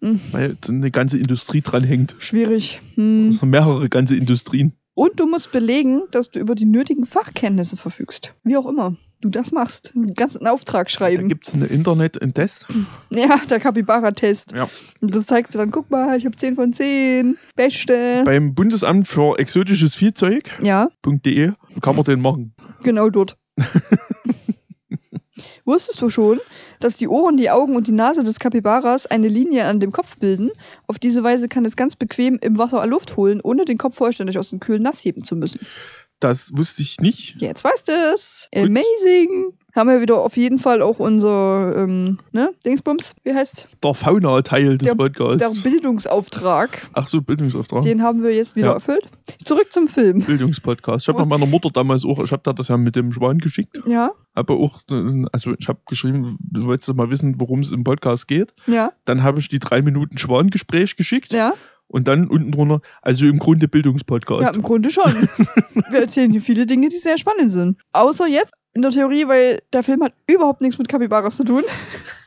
[0.02, 2.16] Hm, Weil eine ganze Industrie dran hängt.
[2.18, 2.82] schwierig.
[2.96, 3.28] Hm.
[3.32, 4.74] Also mehrere ganze Industrien.
[4.92, 8.34] Und du musst belegen, dass du über die nötigen Fachkenntnisse verfügst.
[8.44, 9.92] Wie auch immer du das machst.
[9.94, 11.28] Du kannst einen Auftrag Da schreiben.
[11.28, 12.66] gibt es eine Internet einen Test.
[13.10, 14.52] Ja, der Kapibara-Test.
[14.52, 14.68] Ja.
[15.00, 17.36] Und das zeigst du dann, guck mal, ich habe 10 von 10.
[17.56, 18.22] Beste.
[18.24, 20.88] Beim Bundesamt für exotisches Viehzeug.de ja,
[21.82, 22.54] kann man den machen.
[22.82, 23.36] genau dort.
[25.64, 26.40] Wusstest du schon,
[26.80, 30.16] dass die Ohren, die Augen und die Nase des Kapibaras eine Linie an dem Kopf
[30.16, 30.50] bilden?
[30.86, 34.38] Auf diese Weise kann es ganz bequem im Wasser Luft holen, ohne den Kopf vollständig
[34.38, 35.60] aus dem Kühlen nass heben zu müssen.
[36.20, 37.36] Das wusste ich nicht.
[37.40, 38.48] Jetzt weißt du es.
[38.54, 39.52] Amazing.
[39.74, 44.78] Haben wir wieder auf jeden Fall auch unser, ähm, ne, Dingsbums, wie heißt Der Fauna-Teil
[44.78, 45.62] des Der- Podcasts.
[45.62, 46.88] der Bildungsauftrag.
[46.94, 47.82] Ach so, Bildungsauftrag.
[47.82, 48.72] Den haben wir jetzt wieder Ja.
[48.74, 49.06] erfüllt.
[49.44, 50.22] Zurück zum Film.
[50.22, 51.04] Bildungspodcast.
[51.04, 53.38] Ich habe noch meiner Mutter damals auch, ich habe da das ja mit dem Schwan
[53.38, 53.78] geschickt.
[53.86, 54.80] Ja, Aber auch,
[55.32, 58.54] also ich habe geschrieben, du wolltest mal wissen, worum es im Podcast geht.
[58.66, 61.54] ja, Dann habe ich die drei Minuten Schwangespräch geschickt ja.
[61.88, 64.56] Und dann unten drunter, also im Grunde Ja, Bildungspodcast.
[64.56, 65.28] im Grunde schon.
[65.90, 67.78] wir erzählen hier viele Dinge, die sehr spannend sind.
[67.92, 71.64] Außer jetzt in der Theorie, weil der Film hat überhaupt nichts mit Kapibaras zu tun.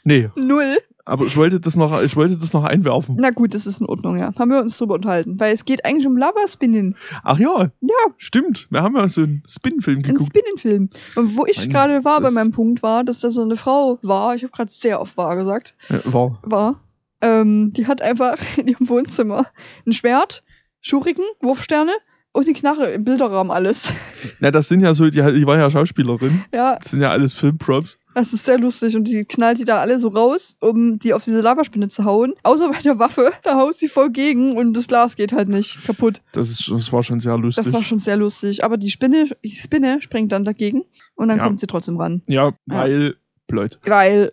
[0.03, 0.77] Nee, Null.
[1.03, 3.17] Aber ich wollte das noch, ich wollte das noch einwerfen.
[3.19, 4.33] Na gut, das ist in Ordnung, ja.
[4.37, 5.39] Haben wir uns drüber unterhalten.
[5.39, 6.95] Weil es geht eigentlich um Lava-Spinning.
[7.23, 8.67] Ach ja, Ja, stimmt.
[8.69, 10.29] Wir haben ja so einen ein geguckt.
[10.29, 10.89] Spinning-Film.
[11.15, 14.35] Und wo ich gerade war bei meinem Punkt war, dass da so eine Frau war,
[14.35, 16.39] ich habe gerade sehr oft war gesagt, Ja, war.
[16.43, 16.79] war,
[17.21, 19.47] ähm, die hat einfach in ihrem Wohnzimmer
[19.87, 20.43] ein Schwert,
[20.81, 21.91] Schuriken, Wurfsterne
[22.33, 23.91] und die Knarre im Bilderrahmen alles.
[24.39, 26.43] Na, das sind ja so, die, die war ja Schauspielerin.
[26.53, 27.97] ja, Das sind ja alles Filmprops.
[28.15, 31.25] das ist sehr lustig und die knallt die da alle so raus, um die auf
[31.25, 32.33] diese Lavaspinne zu hauen.
[32.43, 35.83] Außer bei der Waffe, da haut sie voll gegen und das Glas geht halt nicht
[35.85, 36.21] kaputt.
[36.31, 37.65] Das, ist, das war schon sehr lustig.
[37.65, 38.63] Das war schon sehr lustig.
[38.63, 40.83] Aber die Spinne, die Spinne springt dann dagegen
[41.15, 41.43] und dann Ja.
[41.43, 42.21] kommt sie trotzdem ran.
[42.27, 43.15] ja, weil
[43.47, 43.77] Plot.
[43.85, 44.31] Weil.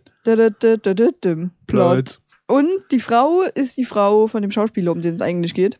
[1.66, 2.20] Plot.
[2.48, 5.78] Und die Frau ist die Frau von dem Schauspieler, um den es eigentlich geht.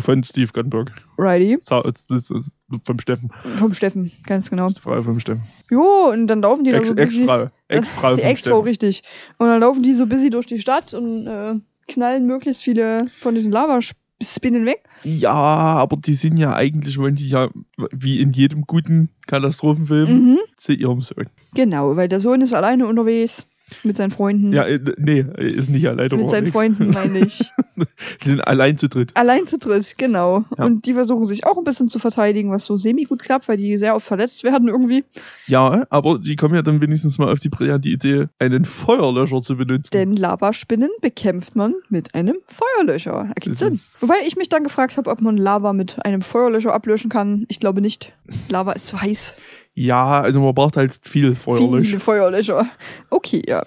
[0.00, 0.90] Von Steve Gunberg.
[1.16, 1.58] Righty.
[1.64, 3.30] Vom Steffen.
[3.56, 4.64] Vom Steffen, ganz genau.
[4.64, 5.42] Das ist die Frau vom Steffen.
[5.70, 6.94] Jo, und dann laufen die da Ex- so.
[6.96, 7.50] Ex-Frau.
[7.68, 9.02] Ex-Frau Die Ex-Frau, richtig.
[9.38, 11.54] Und dann laufen die so busy durch die Stadt und äh,
[11.86, 14.82] knallen möglichst viele von diesen Lavaspinnen weg.
[15.04, 17.48] Ja, aber die sind ja eigentlich, wollen die ja,
[17.92, 20.38] wie in jedem guten Katastrophenfilm, Mhm.
[20.56, 21.28] zu ihrem Sohn.
[21.54, 23.46] Genau, weil der Sohn ist alleine unterwegs
[23.82, 24.52] mit seinen Freunden.
[24.52, 26.52] Ja, äh, nee, ist nicht alleine mit seinen.
[26.52, 27.44] Freunden, meine ich.
[28.24, 29.12] Die sind allein zu dritt.
[29.14, 30.44] Allein zu dritt, genau.
[30.56, 30.64] Ja.
[30.64, 33.76] Und die versuchen sich auch ein bisschen zu verteidigen, was so semi-gut klappt, weil die
[33.76, 35.04] sehr oft verletzt werden irgendwie.
[35.46, 39.56] Ja, aber die kommen ja dann wenigstens mal auf die brillante Idee, einen Feuerlöscher zu
[39.56, 39.90] benutzen.
[39.92, 43.30] Denn Lavaspinnen bekämpft man mit einem Feuerlöscher.
[43.34, 43.80] Ergibt Sinn.
[44.00, 47.46] Wobei ich mich dann gefragt habe, ob man Lava mit einem Feuerlöscher ablöschen kann.
[47.48, 48.12] Ich glaube nicht.
[48.48, 49.36] Lava ist zu heiß.
[49.78, 51.84] Ja, also man braucht halt viel Feuerlöscher.
[51.84, 52.66] Viele Feuerlöscher.
[53.10, 53.64] Okay, ja.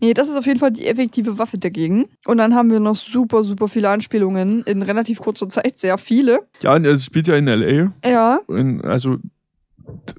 [0.00, 2.06] Nee, das ist auf jeden Fall die effektive Waffe dagegen.
[2.26, 5.78] Und dann haben wir noch super, super viele Anspielungen in relativ kurzer Zeit.
[5.78, 6.40] Sehr viele.
[6.62, 7.92] Ja, es spielt ja in L.A.
[8.08, 8.40] Ja.
[8.48, 9.18] Und also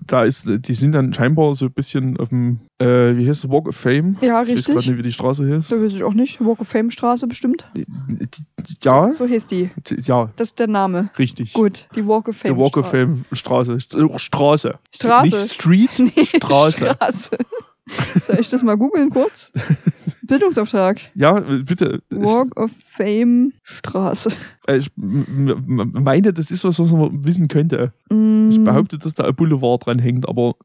[0.05, 3.49] da ist, die sind dann scheinbar so ein bisschen auf dem, äh, wie heißt es,
[3.49, 4.17] Walk of Fame.
[4.21, 4.75] Ja, Ich weiß gerade richtig.
[4.75, 5.67] nicht, wie die Straße heißt.
[5.69, 6.39] So weiß ich auch nicht.
[6.43, 7.69] Walk of Fame Straße bestimmt.
[7.75, 9.69] Die- die- Ja, So heißt die.
[10.05, 11.09] ja, Das ist der Name.
[11.17, 11.53] richtig.
[11.53, 12.55] Gut, die Walk of Fame.
[12.55, 13.05] Der Walk of Straße.
[13.07, 13.71] Fame Straße.
[13.73, 14.79] St- Straße.
[14.95, 15.23] Straße.
[15.43, 16.95] Nicht Street, Nee, Straße.
[16.95, 17.29] Straße.
[18.23, 19.51] Soll ich das mal googeln kurz?
[20.33, 20.99] Bildungsauftrag.
[21.15, 22.01] Ja, bitte.
[22.09, 24.29] Ich, Walk of Fame Straße.
[24.67, 27.93] äh, ich meine, das ist was, was man wissen könnte.
[28.09, 30.55] Ich Mm, behaupte, dass da ein Boulevard dran hängt, aber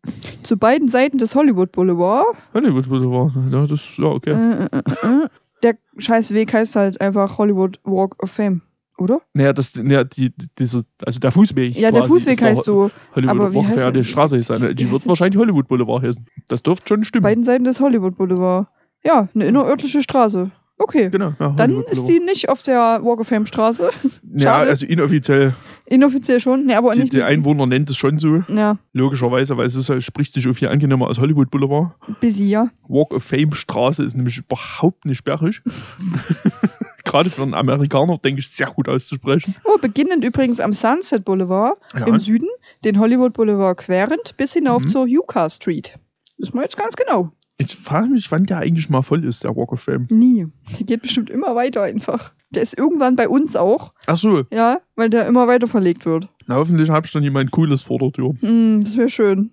[0.42, 2.26] Zu beiden Seiten des Hollywood Boulevard.
[2.54, 4.30] Hollywood Boulevard, ja, das, ja, okay.
[4.30, 5.28] Äh, äh, äh, äh.
[5.62, 8.62] Der scheiß Weg heißt halt einfach Hollywood Walk of Fame,
[8.96, 9.20] oder?
[9.34, 11.76] Naja, das, naja, die, diese, also der Fußweg.
[11.76, 12.90] Ja, der Fußweg der heißt so.
[13.14, 14.74] Hollywood aber wie Boulevard, heißt ja, die Straße ist eine.
[14.74, 16.24] Die wird wahrscheinlich Hollywood Boulevard heißen.
[16.48, 17.24] Das dürfte schon stimmen.
[17.24, 18.68] Beiden Seiten des Hollywood Boulevard.
[19.04, 20.50] Ja, eine innerörtliche Straße.
[20.80, 21.10] Okay.
[21.10, 23.90] Genau, ja, Dann ist die nicht auf der Walk of Fame Straße.
[24.32, 25.54] Ja, also inoffiziell.
[25.86, 26.66] Inoffiziell schon.
[26.66, 27.12] Nee, aber Die, nicht.
[27.14, 30.52] die Einwohner nennt es schon so, ja, logischerweise, weil es ist, halt- spricht sich auch
[30.52, 31.94] viel angenehmer als Hollywood Boulevard.
[32.20, 32.68] busy, ja.
[32.86, 35.62] Walk of Fame Straße ist nämlich überhaupt nicht sperrig.
[37.04, 39.54] Gerade für einen Amerikaner, denke ich, sehr gut auszusprechen.
[39.64, 42.06] Oh, beginnend übrigens am Sunset Boulevard Ja.
[42.06, 42.48] im Süden,
[42.84, 44.88] den Hollywood Boulevard querend bis hinauf Mhm.
[44.88, 45.98] zur Yucca Street.
[46.36, 47.32] Ist mal jetzt ganz genau.
[47.60, 50.06] Ich frage mich, wann der eigentlich mal voll ist, der Walk of Fame.
[50.10, 50.46] Nie.
[50.78, 52.30] Der geht bestimmt immer weiter einfach.
[52.50, 56.28] Der ist irgendwann bei uns auch, Ach so, ja, weil der immer weiter verlegt wird.
[56.46, 58.34] na, hoffentlich hab ich dann jemand Cooles vor der Tür.
[58.40, 59.50] Hm, das wäre schön.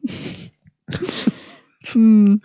[1.91, 2.41] hm.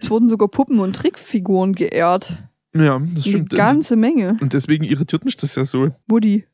[0.00, 2.36] Es wurden sogar Puppen und Trickfiguren geehrt.
[2.74, 3.50] Ja, das Eine stimmt.
[3.50, 4.36] ganze Menge.
[4.40, 5.88] Und deswegen irritiert mich das ja so.
[6.08, 6.44] Woody.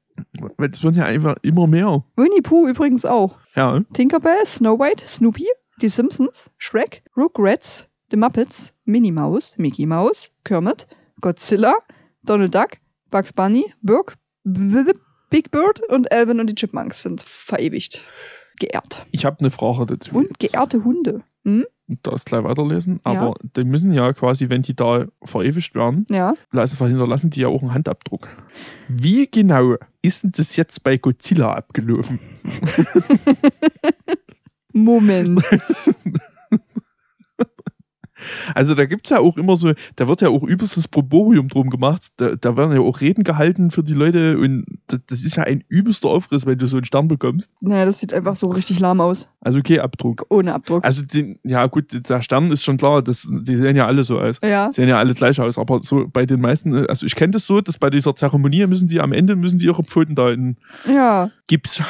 [0.59, 2.05] Weil es werden ja einfach immer mehr.
[2.17, 3.39] Winnie Pooh übrigens auch.
[3.57, 5.47] Ja, Tinkerbell, Snow White, Snoopy,
[5.81, 10.87] die Simpsons, Shrek, Rugrats, The Muppets, Minnie Mouse, Mickey Mouse, Kermit,
[11.21, 11.75] Godzilla,
[12.23, 12.77] Donald Duck,
[13.11, 14.93] Bugs Bunny, Burg, B- B-
[15.31, 18.05] Big Bird und Alvin und die Chipmunks sind verewigt.
[18.61, 19.07] Geehrt.
[19.13, 20.15] ich habe eine Frage dazu.
[20.15, 21.23] Und geehrte Hunde.
[21.45, 21.65] Hm?
[22.03, 23.01] Da ist gleich weiterlesen.
[23.03, 26.35] Aber die müssen ja quasi, wenn die da verewigt werden, Ja.
[26.53, 28.29] lassen, hinterlassen die ja auch einen Handabdruck.
[28.89, 32.21] Wie genau ist denn das jetzt bei Godzilla abgelaufen?
[34.75, 35.43] Moment.
[38.55, 41.71] Also da gibt es ja auch immer so, da wird ja auch übelstes Proborium drum
[41.71, 42.03] gemacht.
[42.17, 45.45] Da, da werden ja auch Reden gehalten für die Leute und das, das ist ja
[45.45, 47.51] ein übelster Aufriss, wenn du so einen Stern bekommst.
[47.61, 49.29] naja, das sieht einfach so richtig lahm aus.
[49.41, 50.27] Also okay, Abdruck.
[50.29, 50.85] Ohne Abdruck.
[50.85, 54.21] Also den, ja gut, der Stern ist schon klar, das, die sehen ja alle so
[54.21, 54.39] aus.
[54.43, 54.73] ja.
[54.73, 57.61] sehen ja alle gleich aus, aber so bei den meisten, also ich kenne das so,
[57.61, 60.57] dass bei dieser Zeremonie müssen die am Ende müssen die ihre Pfoten da in
[60.87, 61.31] Ja.
[61.47, 61.83] Gips,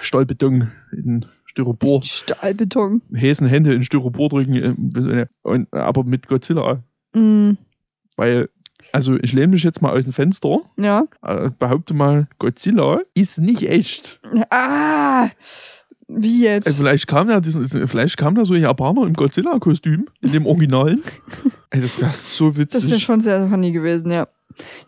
[0.00, 1.26] Stahlbeton, in
[1.60, 3.02] Styropor, Stahlbeton.
[3.12, 4.54] Häsen, Hände in Styropor drücken,
[4.94, 7.54] äh, und, aber mit Godzilla, Mm,
[8.16, 8.48] weil,
[8.92, 11.04] also ich lehne mich jetzt mal aus dem Fenster, ja.
[11.22, 14.20] äh, behaupte mal, Godzilla ist nicht echt.
[14.50, 15.28] Ah!
[16.06, 16.66] Wie jetzt?
[16.66, 17.40] Äh, vielleicht kam da
[17.86, 21.02] vielleicht kam da so ein Japaner im Godzilla-Kostüm, in dem Originalen,
[21.70, 22.82] Ey, das wäre so witzig.
[22.82, 24.26] Das wäre schon sehr funny gewesen, ja.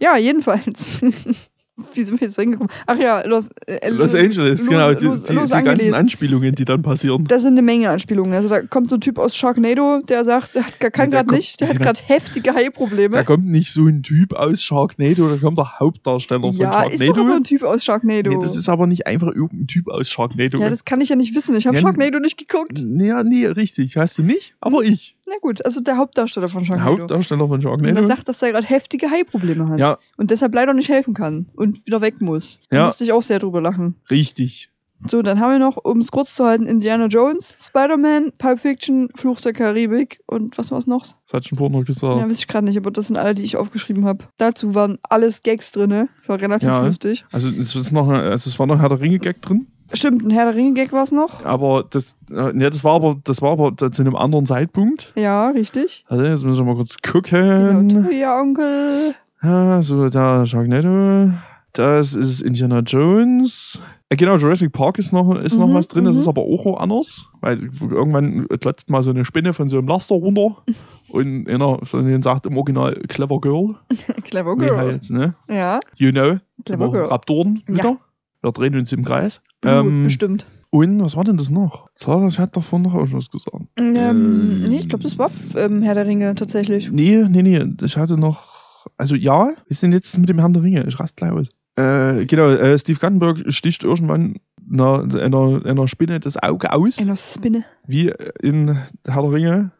[0.01, 1.01] Ja, jedenfalls.
[1.95, 2.71] Wie sind wir jetzt hingekommen?
[2.87, 4.93] Ach ja, Los, äh, Los Angeles, Los, genau.
[4.93, 5.95] Die, Los, die, Los die ganzen.
[5.95, 7.25] Anspielungen, die dann passieren.
[7.25, 8.35] Da sind eine Menge Anspielungen.
[8.35, 11.35] Also da kommt so ein Typ aus Sharknado, der sagt, er hat, kann der gerade
[11.35, 13.17] nicht, der hat gerade heftige Haiprobleme.
[13.17, 17.01] Da kommt nicht so ein Typ aus Sharknado, da kommt der Hauptdarsteller von ja, ist
[17.01, 17.37] doch Sharknado.
[17.37, 18.31] ein Typ aus Sharknado.
[18.31, 20.59] nee, das ist aber nicht einfach irgendein Typ aus Sharknado.
[20.59, 21.57] ja, das kann ich ja nicht wissen.
[21.57, 22.79] Ich habe Ja, Sharknado nicht geguckt.
[22.79, 23.97] ja, nee, richtig.
[23.97, 25.17] Hast du nicht, aber ich.
[25.33, 26.99] Na gut, also der Hauptdarsteller von Der Sharknado.
[27.01, 28.07] Hauptdarsteller von und er Sharknado.
[28.07, 29.79] sagt, dass er gerade heftige Haiprobleme hat.
[29.79, 32.61] Ja, Und deshalb leider nicht helfen kann und wieder weg muss.
[32.69, 32.85] Da Ja.
[32.87, 33.97] musste ich auch sehr drüber lachen.
[34.11, 34.69] richtig.
[35.09, 39.09] So, dann haben wir noch, um es kurz zu halten, Indiana Jones, Spider-Man, Pulp Fiction,
[39.17, 41.03] Fluch der Karibik und was war's noch?
[41.03, 42.15] Das hat schon vorhin noch gesagt.
[42.19, 44.27] Ja, weiß ich gerade nicht, aber das sind alle, die ich aufgeschrieben habe.
[44.37, 46.85] Dazu waren alles Gags drin, war relativ Ja.
[46.87, 47.25] lustig.
[47.33, 50.47] Also es, ist noch, also es war noch Herr der Ringe-Gag drin, Stimmt, ein Herr
[50.47, 51.45] der Ringe-Gag war es noch.
[51.45, 55.13] aber das, äh, ja, das war aber, das war aber zu einem anderen Zeitpunkt.
[55.17, 56.05] Ja, richtig.
[56.09, 58.05] Also jetzt müssen wir mal kurz Genau, gucken.
[58.05, 59.15] du, ja, Onkel.
[59.43, 61.33] Ja, so, da Sharknado.
[61.75, 63.81] Das ist Indiana Jones.
[64.11, 66.05] Äh, genau, Jurassic Park ist noch, ist noch Mhm, was drin.
[66.05, 66.21] Das mhm.
[66.23, 67.31] ist aber auch woanders.
[67.41, 70.57] Weil irgendwann klotzt mal so eine Spinne von so einem Laster runter.
[71.09, 73.75] und einer von denen sagt im Original Clever Girl.
[74.25, 74.77] Clever Girl.
[74.77, 75.35] halt, ne?
[75.49, 76.37] Ja, You know.
[76.67, 77.07] Clever Girl.
[77.07, 77.97] Raptoren Ja.
[78.43, 79.41] Wir drehen uns im Kreis.
[79.65, 80.45] Ähm, bestimmt.
[80.73, 81.89] und was war denn das noch?
[81.97, 82.07] Ich
[82.39, 83.65] hatte davon noch was gesagt.
[83.77, 86.91] Ähm, ähm, nee, ich glaube, das war ähm, Herr der Ringe tatsächlich.
[86.91, 87.65] Nee, nee, nee.
[87.83, 88.89] Ich hatte noch.
[88.97, 90.85] Also ja, wir sind jetzt mit dem Herrn der Ringe.
[90.89, 91.49] Ich rast gleich aus.
[91.77, 94.37] Äh, genau, äh, Steve Guttenberg sticht irgendwann
[94.71, 97.65] einer, einer, einer Spinne das Auge aus, Einer Spinne.
[97.87, 98.69] wie in
[99.07, 99.71] Herr der Ringe.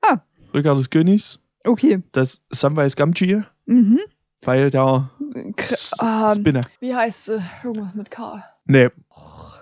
[0.00, 0.18] Ah.
[0.54, 1.38] Rückkehr des Königs.
[1.64, 2.02] Okay.
[2.12, 3.98] Das Samwise Gamgee, Mhm.
[4.42, 5.10] Weil der
[5.56, 6.60] K S- ah, Spinne.
[6.80, 7.42] wie heißt sie?
[7.64, 8.44] Irgendwas mit K.
[8.66, 8.88] Nee.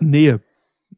[0.01, 0.37] Nee.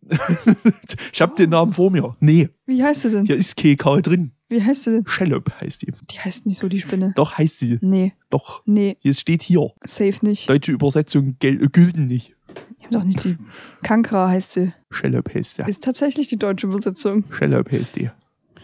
[1.12, 2.16] ich hab den Namen vor mir.
[2.20, 3.24] Nee, Wie heißt sie denn?
[3.26, 4.32] hier ist KK drin.
[4.48, 5.06] Wie heißt sie denn?
[5.06, 5.92] Shallop heißt die.
[6.10, 7.12] Die heißt nicht so, die Spinne.
[7.16, 7.78] Doch, heißt sie.
[7.80, 8.62] Nee, Doch.
[8.66, 9.70] nee, Hier steht hier.
[9.84, 10.48] safe nicht.
[10.50, 12.34] Deutsche Übersetzung gel- äh, gülden nicht.
[12.78, 13.36] Ich hab doch nicht die.
[13.82, 14.72] Kankra heißt sie.
[14.90, 15.68] Shallop heißt der.
[15.68, 17.24] Ist tatsächlich die deutsche Übersetzung.
[17.30, 18.10] Shallop heißt die.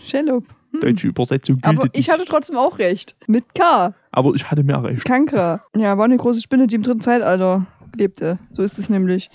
[0.07, 0.44] Shellup.
[0.72, 0.81] Hm.
[0.81, 1.96] Deutsche Übersetzung gilt Aber nicht.
[1.96, 3.16] ich hatte trotzdem auch recht.
[3.26, 3.94] Mit K.
[4.12, 5.05] Aber ich hatte mehr recht.
[5.05, 5.61] Kankra.
[5.77, 8.38] Ja, war eine große Spinne, die im dritten Zeitalter lebte.
[8.53, 9.31] So ist es nämlich.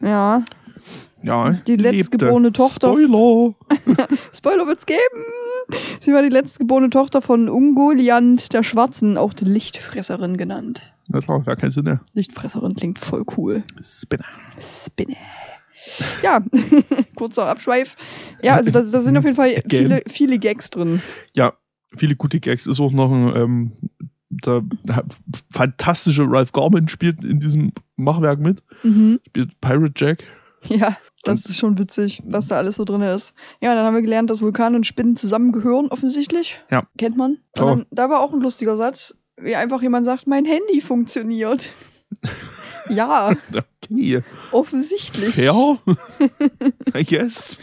[0.00, 0.42] Ja.
[1.22, 1.52] Ja.
[1.66, 2.88] Die letztgeborene Tochter.
[2.92, 3.54] Spoiler.
[4.34, 5.00] Spoiler wird's geben.
[6.00, 10.94] Sie war die letztgeborene Tochter von Ungoliant der Schwarzen, auch die Lichtfresserin genannt.
[11.08, 12.00] Na klar, gar keinen Sinn mehr.
[12.14, 13.62] Lichtfresserin klingt voll cool.
[13.80, 14.24] Spinner.
[14.58, 15.16] Spinne.
[16.22, 16.42] Ja,
[17.16, 17.96] kurzer Abschweif.
[18.42, 21.02] Ja, also da, sind auf jeden Fall viele, viele Gags drin.
[21.34, 21.54] Ja,
[21.96, 22.66] viele gute Gags.
[22.66, 23.72] Ist auch noch ein, ähm,
[24.30, 24.62] der
[25.52, 28.62] fantastische Ralph Garman spielt in diesem Machwerk mit.
[28.82, 29.20] Mhm.
[29.26, 30.24] Spielt Pirate Jack.
[30.68, 33.34] Ja, das ist schon witzig, was da alles so drin ist.
[33.60, 36.60] Ja, dann haben wir gelernt, dass Vulkane und Spinnen zusammengehören, offensichtlich.
[36.70, 36.86] Ja.
[36.98, 37.38] Kennt man.
[37.58, 41.72] Und dann, da war auch ein lustiger Satz, wie einfach jemand sagt, mein Handy funktioniert.
[42.88, 43.36] ja,
[43.84, 44.22] Okay.
[44.52, 45.34] offensichtlich.
[45.34, 45.78] Fair.
[46.96, 47.58] I guess.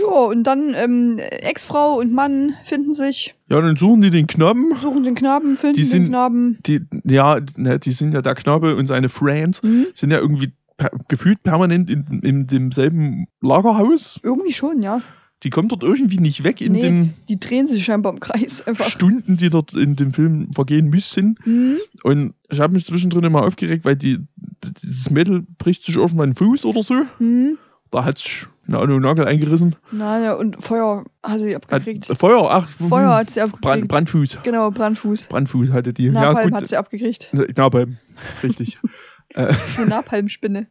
[0.00, 4.72] Ja, und dann ähm, Ex-Frau und Mann finden sich, Ja, dann suchen die den Knaben.
[4.80, 6.58] suchen den Knaben, finden Die den sind- Knaben.
[6.66, 9.86] Die, ja, ne, die sind ja der Knabe und seine Friends Hm?
[9.94, 14.20] sind ja irgendwie per, gefühlt permanent in, in demselben Lagerhaus.
[14.22, 15.00] Irgendwie schon, ja.
[15.44, 16.80] Die kommen dort irgendwie nicht weg in Nee.
[16.80, 18.86] den Die drehen sich scheinbar im Kreis einfach.
[18.88, 21.38] Stunden, die dort in dem Film vergehen müssen.
[21.44, 21.76] Hm?
[22.02, 24.18] Und ich habe mich zwischendrin immer aufgeregt, weil die,
[24.60, 26.94] das Mädel bricht sich irgendwann einen Fuß oder so.
[27.18, 27.56] Hm?
[27.90, 29.76] Da hat sich eine Ahnung, Nagel eingerissen.
[29.92, 32.06] Na ja, und Feuer hat sie Hat, abgekriegt.
[32.18, 33.62] Feuer, ach, Feuer hat sie abgekriegt.
[33.62, 34.38] Brand, Brandfuß.
[34.42, 35.26] Genau, Brandfuß.
[35.28, 36.10] Brandfuß hatte die.
[36.10, 37.30] Napalm ja, hat sie abgekriegt.
[37.56, 37.96] Napalm,
[38.42, 38.78] richtig.
[39.30, 40.66] äh, Eine Napalmspinne.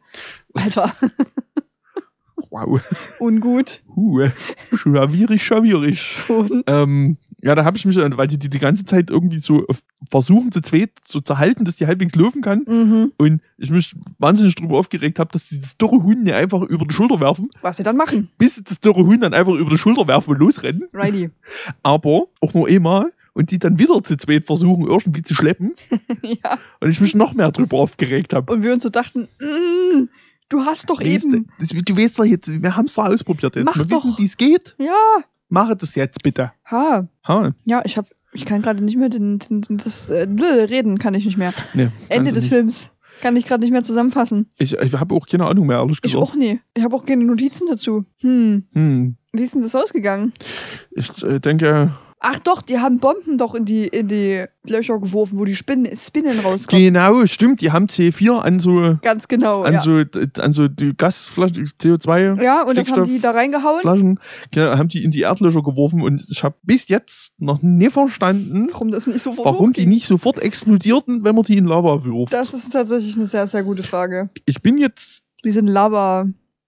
[0.54, 0.92] Alter,
[2.50, 2.80] wow.
[3.18, 3.82] ungut.
[3.94, 4.28] Huh.
[4.74, 6.00] Schawierig, schawierig.
[6.00, 6.62] Schon.
[6.66, 9.64] Ähm, ja, da habe ich mich, weil die, die die ganze Zeit irgendwie so
[10.10, 12.64] versuchen, zu zweit so zu halten, dass die halbwegs laufen kann.
[12.66, 13.12] Mhm.
[13.16, 16.84] Und ich mich wahnsinnig drüber aufgeregt habe, dass sie das dürre Huhn nicht einfach über
[16.84, 18.28] die Schulter werfen, Was sie dann machen.
[18.38, 20.84] bis sie das dürre Huhn dann einfach über die Schulter werfen und losrennen.
[20.92, 21.30] Righty.
[21.82, 25.74] Aber auch nur einmal und die dann wieder zu zweit versuchen, irgendwie zu schleppen.
[26.22, 26.58] ja.
[26.80, 28.52] Und ich mich noch mehr drüber aufgeregt habe.
[28.52, 30.08] Und wir uns so dachten, mm,
[30.48, 31.46] du hast doch Weißt eben.
[31.46, 33.64] du, das, du weißt doch jetzt, wir haben es doch ausprobiert jetzt.
[33.64, 34.04] Mach wir doch.
[34.04, 34.74] wissen, wie es geht.
[34.78, 34.92] Ja.
[35.48, 36.52] Mache das jetzt bitte.
[36.70, 37.08] Ha.
[37.26, 40.98] Ha, Ja, ich hab, ich kann gerade nicht mehr den, den, den das äh, reden
[40.98, 41.52] kann ich nicht mehr.
[41.74, 42.52] nee, Ende des nicht.
[42.52, 42.90] Films.
[43.20, 44.48] Kann ich gerade nicht mehr zusammenfassen.
[44.58, 46.22] Ich, ich habe auch keine Ahnung mehr, ehrlich Ich gesagt.
[46.22, 46.60] auch nie.
[46.74, 48.04] Ich habe auch keine Notizen dazu.
[48.18, 48.64] Hm.
[48.74, 49.16] Hm.
[49.32, 50.32] Wie ist denn das ausgegangen?
[50.92, 55.38] Ich äh, denke, Ach doch, die haben Bomben doch in die, in die Löcher geworfen,
[55.38, 56.84] wo die Spinnen, Spinnen rauskommen.
[56.84, 59.62] Genau, stimmt, die haben C4 an so, Ganz genau.
[59.62, 59.78] an ja.
[59.80, 60.02] so,
[60.38, 63.80] an so die Gasflaschen, CO2 ja, und das haben die da reingehauen.
[63.82, 64.18] Flaschen,
[64.50, 68.68] genau, haben die in die Erdlöcher geworfen und ich habe bis jetzt noch nie verstanden,
[68.72, 72.32] Warum das nicht sofort warum die nicht sofort explodierten, wenn man die in Lava wirft.
[72.32, 74.28] Das ist tatsächlich eine sehr, sehr gute Frage.
[74.44, 76.26] Ich bin jetzt, Die sind Lava.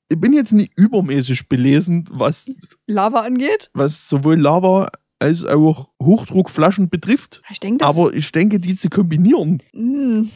[0.09, 2.49] ich bin jetzt nicht übermäßig belesen, was,
[2.87, 3.71] Lava angeht?
[3.75, 7.43] was sowohl Lava als auch Hochdruckflaschen betrifft.
[7.51, 7.85] Ich denke.
[7.85, 10.31] Aber ich denke, die zu kombinieren, Hm,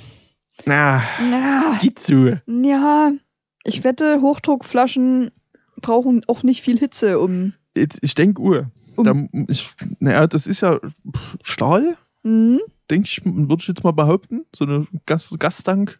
[0.66, 2.36] na, na, geht so.
[2.46, 3.10] ja,
[3.64, 5.30] ich wette, Hochdruckflaschen
[5.80, 7.54] brauchen auch nicht viel Hitze, um.
[7.76, 8.62] Jetzt, ich denke, uh,
[8.96, 10.78] Um- da, ich, naja, das ist ja
[11.42, 14.44] Stahl, Hm, denke ich, würde ich jetzt mal behaupten.
[14.54, 15.98] So eine Gas, Gastank.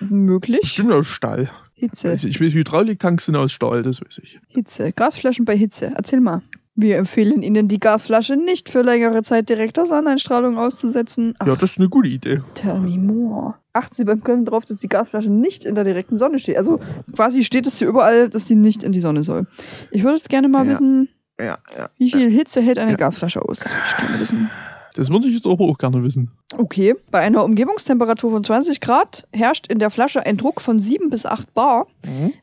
[0.00, 0.60] möglich.
[0.62, 1.50] Bestimmt aus Stahl.
[1.74, 2.08] Hitze.
[2.10, 4.38] Also ich weiß, Hydrauliktanks sind aus Stahl, das weiß ich.
[4.48, 4.92] Hitze.
[4.92, 5.92] Gasflaschen bei Hitze.
[5.94, 6.40] Erzähl mal.
[6.78, 11.34] Wir empfehlen Ihnen, die Gasflasche nicht für längere Zeit direkt aus Sonneneinstrahlung auszusetzen.
[11.38, 12.42] Ach, Ja, das ist eine gute Idee.
[12.54, 13.54] tell me more.
[13.72, 16.58] Achten Sie beim Grillen darauf, dass die Gasflasche nicht in der direkten Sonne steht.
[16.58, 16.78] Also
[17.14, 19.46] quasi steht es hier überall, dass die nicht in die Sonne soll.
[19.90, 20.72] Ich würde jetzt gerne mal Ja.
[20.72, 21.08] wissen,
[21.38, 21.88] Ja, ja.
[21.98, 22.96] wie viel Hitze hält eine.
[22.96, 23.58] Gasflasche aus.
[23.58, 24.50] Das würde ich gerne wissen.
[24.96, 26.30] Das würde ich jetzt aber auch gerne wissen.
[26.56, 26.94] Okay.
[27.10, 31.26] Bei einer Umgebungstemperatur von 20 Grad herrscht in der Flasche ein Druck von 7 bis
[31.26, 31.86] 8 Bar.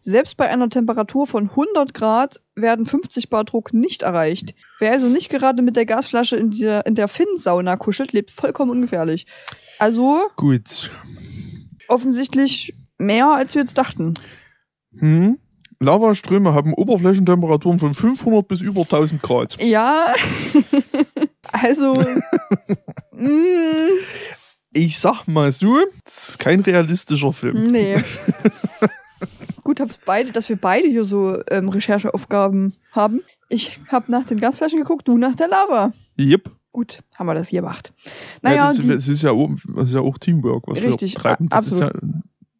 [0.04, 4.54] Selbst bei einer Temperatur von 100 Grad werden 50 Bar Druck nicht erreicht.
[4.80, 8.70] Wer also nicht gerade mit der Gasflasche in der, in der Finn-Sauna kuschelt, lebt vollkommen
[8.70, 9.26] ungefährlich.
[9.80, 10.92] Also Gut.
[11.88, 14.13] offensichtlich mehr, als wir jetzt dachten.
[15.00, 15.39] Hm.
[15.80, 19.58] Lavaströme haben Oberflächentemperaturen von 500 bis über 1000 Grad.
[19.62, 20.13] Ja,
[21.54, 21.94] also,
[23.12, 23.89] mm,
[24.74, 27.72] Ich sag mal so, das ist kein realistischer Film.
[27.72, 27.98] nee.
[29.63, 33.22] Gut, hab's beide, dass wir beide hier so ähm, Rechercheaufgaben haben.
[33.48, 35.94] Ich habe nach den Gasflaschen geguckt, du nach der Lava.
[36.20, 36.52] Yep.
[36.74, 37.94] Gut, haben wir das hier gemacht.
[38.04, 38.12] Ja,
[38.42, 41.22] Naja, das, die, das, ist ja auch, das ist ja auch Teamwork, was Richtig, wir
[41.22, 41.48] treiben.
[41.48, 41.92] Das ist, ja,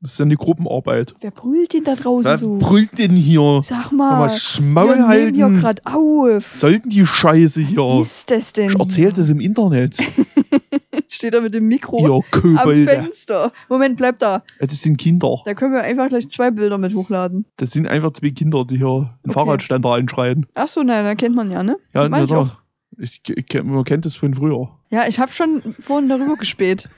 [0.04, 1.16] das ist ja eine Gruppenarbeit.
[1.22, 2.58] wer brüllt denn da draußen Wer so?
[2.60, 3.62] brüllt denn hier?
[3.64, 5.60] Sag Mal mal, das wir Maul nehmen hier halten.
[5.60, 6.56] gerade auf.
[6.56, 8.02] Sollten die Scheiße hier.
[8.02, 8.70] ist das denn?
[8.72, 9.24] Ich erzählt hier?
[9.24, 9.98] es im Internet.
[11.10, 12.86] Steht da mit dem Mikro Ihr am Kobolde.
[12.88, 13.52] Fenster.
[13.70, 14.44] Moment, bleib da.
[14.60, 15.42] Ja, Das sind Kinder.
[15.46, 17.46] Da können wir einfach gleich zwei Bilder mit hochladen.
[17.58, 19.34] Das sind einfach zwei Kinder, die hier einen Okay.
[19.34, 20.46] Fahrradständer anschreien.
[20.56, 21.78] Ach so, nein, da kennt man ja, ne?
[21.94, 22.58] Ja, Mach na ich doch.
[22.98, 24.70] Ich, ich, man kennt das von früher.
[24.90, 26.90] Ja, ich habe schon vorhin darüber gespäht.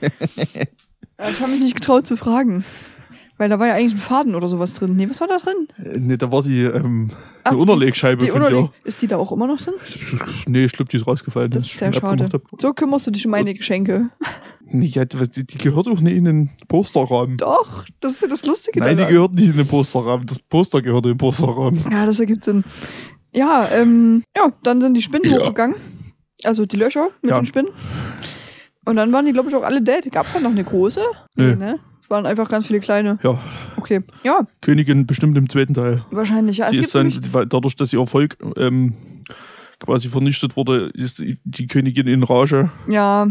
[1.30, 2.62] Ich habe mich nicht getraut zu fragen.
[3.38, 4.96] Weil da war ja eigentlich ein Faden oder sowas drin.
[4.96, 5.68] Nee, was war da drin?
[5.78, 7.10] Äh, Nee, da war die, ähm,
[7.44, 9.74] Ach, die Unterlegscheibe Die von Unterleg ist die da auch immer noch drin?
[9.84, 10.18] dir.
[10.48, 11.50] Nee, ich glaube, die ist rausgefallen.
[11.50, 12.28] Das ist sehr schade.
[12.58, 14.08] So kümmerst du dich um meine Geschenke.
[14.68, 17.36] Nee, die, die gehört auch nicht in den Posterrahmen.
[17.36, 19.12] Doch, das ist ja das Lustige Nein, die daran.
[19.12, 20.26] gehört nicht in den Posterrahmen.
[20.26, 21.84] Das Poster gehört in den Posterrahmen.
[21.92, 22.64] Ja, das ergibt Sinn.
[23.32, 25.38] Ja, ähm, ja, dann sind die Spinnen Ja.
[25.38, 25.76] hochgegangen.
[26.42, 27.38] Also die Löcher mit Ja.
[27.40, 27.70] den Spinnen.
[28.86, 30.10] Und dann waren die, glaube ich, auch alle dead.
[30.10, 31.00] Gab es da noch eine große?
[31.36, 31.54] Nee.
[31.54, 31.78] ne?
[32.06, 33.18] Es waren einfach ganz viele kleine.
[33.24, 33.36] Ja,
[33.76, 34.00] Okay.
[34.22, 36.04] Ja, Königin bestimmt im zweiten Teil.
[36.12, 36.58] wahrscheinlich.
[36.58, 37.12] Ja, die ist dann,
[37.48, 38.94] dadurch, dass ihr Erfolg ähm,
[39.78, 43.28] quasi vernichtet wurde, ist die, Königin in Rage, ja,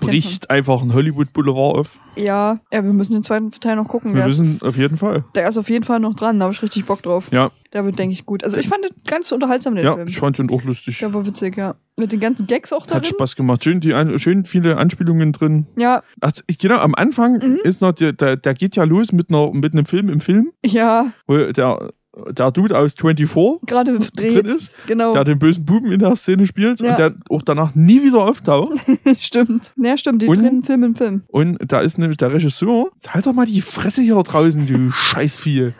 [0.00, 1.98] bricht einfach ein Hollywood Boulevard auf.
[2.16, 4.12] Ja, ja, wir müssen den zweiten Teil noch gucken.
[4.14, 5.24] Wir Der ist, wissen auf jeden Fall.
[5.34, 6.38] der ist auf jeden Fall noch dran.
[6.38, 7.28] Da habe ich richtig Bock drauf.
[7.32, 8.44] Ja, Der wird, denke ich, gut.
[8.44, 10.08] Also ich fand den ganz unterhaltsam, den ja, Film.
[10.08, 10.98] ich fand den auch lustig.
[11.00, 11.74] Der war witzig, ja.
[11.96, 13.04] Mit den ganzen Gags auch Hat darin.
[13.04, 13.62] Spaß gemacht.
[13.64, 15.66] Schön, die, schön viele Anspielungen drin.
[15.76, 17.58] Ja, Ach, ich- genau, am Anfang Mhm.
[17.64, 20.50] ist noch, der, der, der geht ja los mit, einer, mit einem Film im Film,
[20.64, 21.90] ja, wo der,
[22.30, 25.12] der Dude aus 24 gerade drin ist, Genau.
[25.12, 26.90] der den bösen Buben in der Szene spielt Ja.
[26.90, 28.78] und der auch danach nie wieder auftaucht.
[29.20, 29.72] stimmt.
[29.76, 30.22] Ja, stimmt.
[30.22, 31.22] Die Und- drehen Film in Film.
[31.28, 32.90] Und da ist nämlich der Regisseur.
[33.08, 35.72] Halt doch mal die Fresse hier draußen, du Scheißvieh.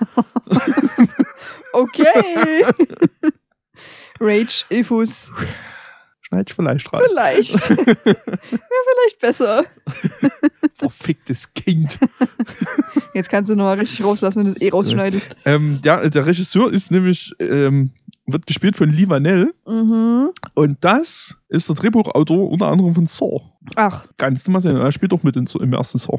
[1.73, 2.05] Okay.
[4.21, 5.31] Rage, Infos.
[6.35, 7.03] Schneid ich vielleicht raus.
[7.09, 7.71] Vielleicht.
[7.71, 9.65] Wäre vielleicht besser.
[10.75, 11.99] Verficktes Kind.
[13.15, 15.37] Jetzt kannst du nochmal richtig rauslassen, wenn du es eh rausschneidest.
[15.45, 17.93] ähm, der, der Regisseur ist nämlich, ähm,
[18.27, 19.55] wird gespielt von Lee Vanell.
[19.67, 20.31] Mhm.
[20.55, 23.43] Und das ist der Drehbuchautor unter anderem von Saw.
[23.77, 26.19] Ach, Ganz normal, er spielt auch mit in, im ersten Saw.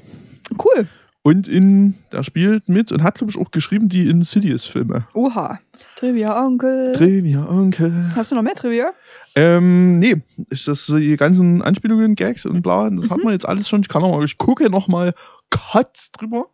[0.64, 0.88] cool.
[1.26, 5.08] Und in, der spielt mit und hat, glaube ich, auch geschrieben die Insidious-Filme.
[5.16, 5.60] Oha.
[5.96, 6.94] Trivia Onkel.
[6.94, 8.12] Trivia Onkel.
[8.16, 8.92] Hast du noch mehr Trivia?
[9.34, 10.18] Ähm, nee,
[10.52, 13.82] ist das so die ganzen Anspielungen, Gags und bla, das hat man jetzt alles schon.
[13.82, 15.16] Ich kann noch mal, ich gucke noch mal
[15.50, 16.46] kurz drüber.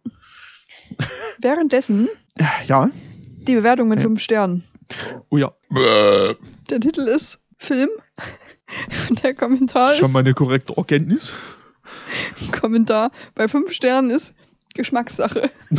[1.39, 2.07] Währenddessen
[2.65, 2.89] Ja,
[3.45, 4.03] die Bewertung mit Ja.
[4.03, 4.63] 5 Sternen.
[5.29, 5.51] oh ja.
[6.69, 7.89] Der Titel ist Film.
[9.09, 11.33] Und der Kommentar Schon ist, mal eine korrekte Erkenntnis.
[12.57, 14.33] Kommentar bei 5 Sternen ist
[14.81, 15.51] Geschmackssache.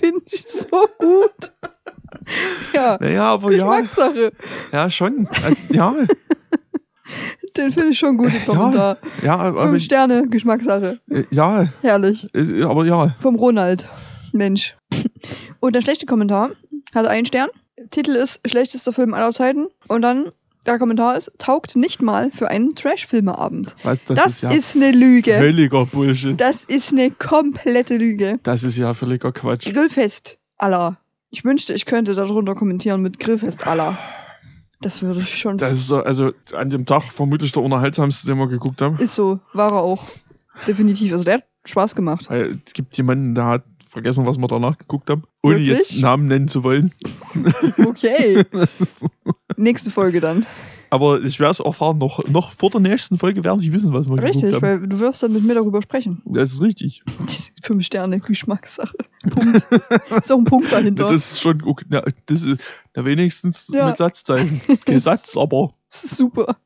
[0.00, 1.52] Finde ich so gut.
[2.72, 4.32] Ja, Naja, aber ja, Geschmackssache.
[4.72, 5.26] ja, schon.
[5.28, 5.94] Also, ja,
[7.56, 8.44] Den finde ich schon gut, den Ja.
[8.46, 8.98] Kommentar.
[9.22, 11.00] ja, aber, Fünf Sterne, Geschmackssache.
[11.10, 12.28] äh, ja, Herrlich.
[12.34, 13.16] äh, aber ja.
[13.20, 13.88] Vom Ronald.
[14.32, 14.76] Mensch.
[15.58, 16.50] Und der schlechte Kommentar
[16.94, 17.48] hat einen Stern.
[17.90, 19.66] Titel ist schlechtester Film aller Zeiten.
[19.88, 20.30] Und dann
[20.66, 23.76] der Kommentar ist, taugt nicht mal für einen Trash-Filmeabend.
[23.82, 25.32] Das, Das, ist ja ist eine Lüge.
[25.38, 26.38] völliger Bullshit.
[26.40, 28.38] Das ist eine komplette Lüge.
[28.42, 29.72] Das ist ja völliger Quatsch.
[29.72, 30.98] Grillfest aller.
[31.30, 33.98] Ich wünschte, ich könnte darunter kommentieren mit Grillfest aller.
[34.82, 35.58] Das würde ich schon.
[35.58, 38.98] Das ist so, also an dem Tag vermutlich der unterhaltsamste, den wir geguckt haben.
[38.98, 40.04] ist so, war er auch.
[40.66, 41.12] Definitiv.
[41.12, 42.26] Also der hat Spaß gemacht.
[42.28, 45.24] Weil es gibt jemanden, der hat vergessen, was wir danach geguckt haben.
[45.42, 45.90] Ohne Wirklich?
[45.90, 46.92] jetzt Namen nennen zu wollen.
[47.86, 48.44] Okay.
[49.56, 50.46] Nächste Folge dann.
[50.92, 54.08] Aber ich werde es erfahren, noch, noch vor der nächsten Folge werde ich wissen, was
[54.08, 54.80] wir Richtig, geguckt haben.
[54.82, 56.20] weil du wirst dann mit mir darüber sprechen.
[56.24, 57.02] Das ist richtig.
[57.62, 58.96] Fünf Sterne, Geschmackssache.
[59.30, 59.56] Punkt.
[60.22, 61.08] ist auch ein Punkt dahinter.
[61.10, 62.64] Das ist schon, okay, na, das ist
[62.94, 63.88] na, wenigstens Ja.
[63.88, 64.60] mit Satzzeichen.
[64.84, 66.56] Kein Satz, aber Das ist super.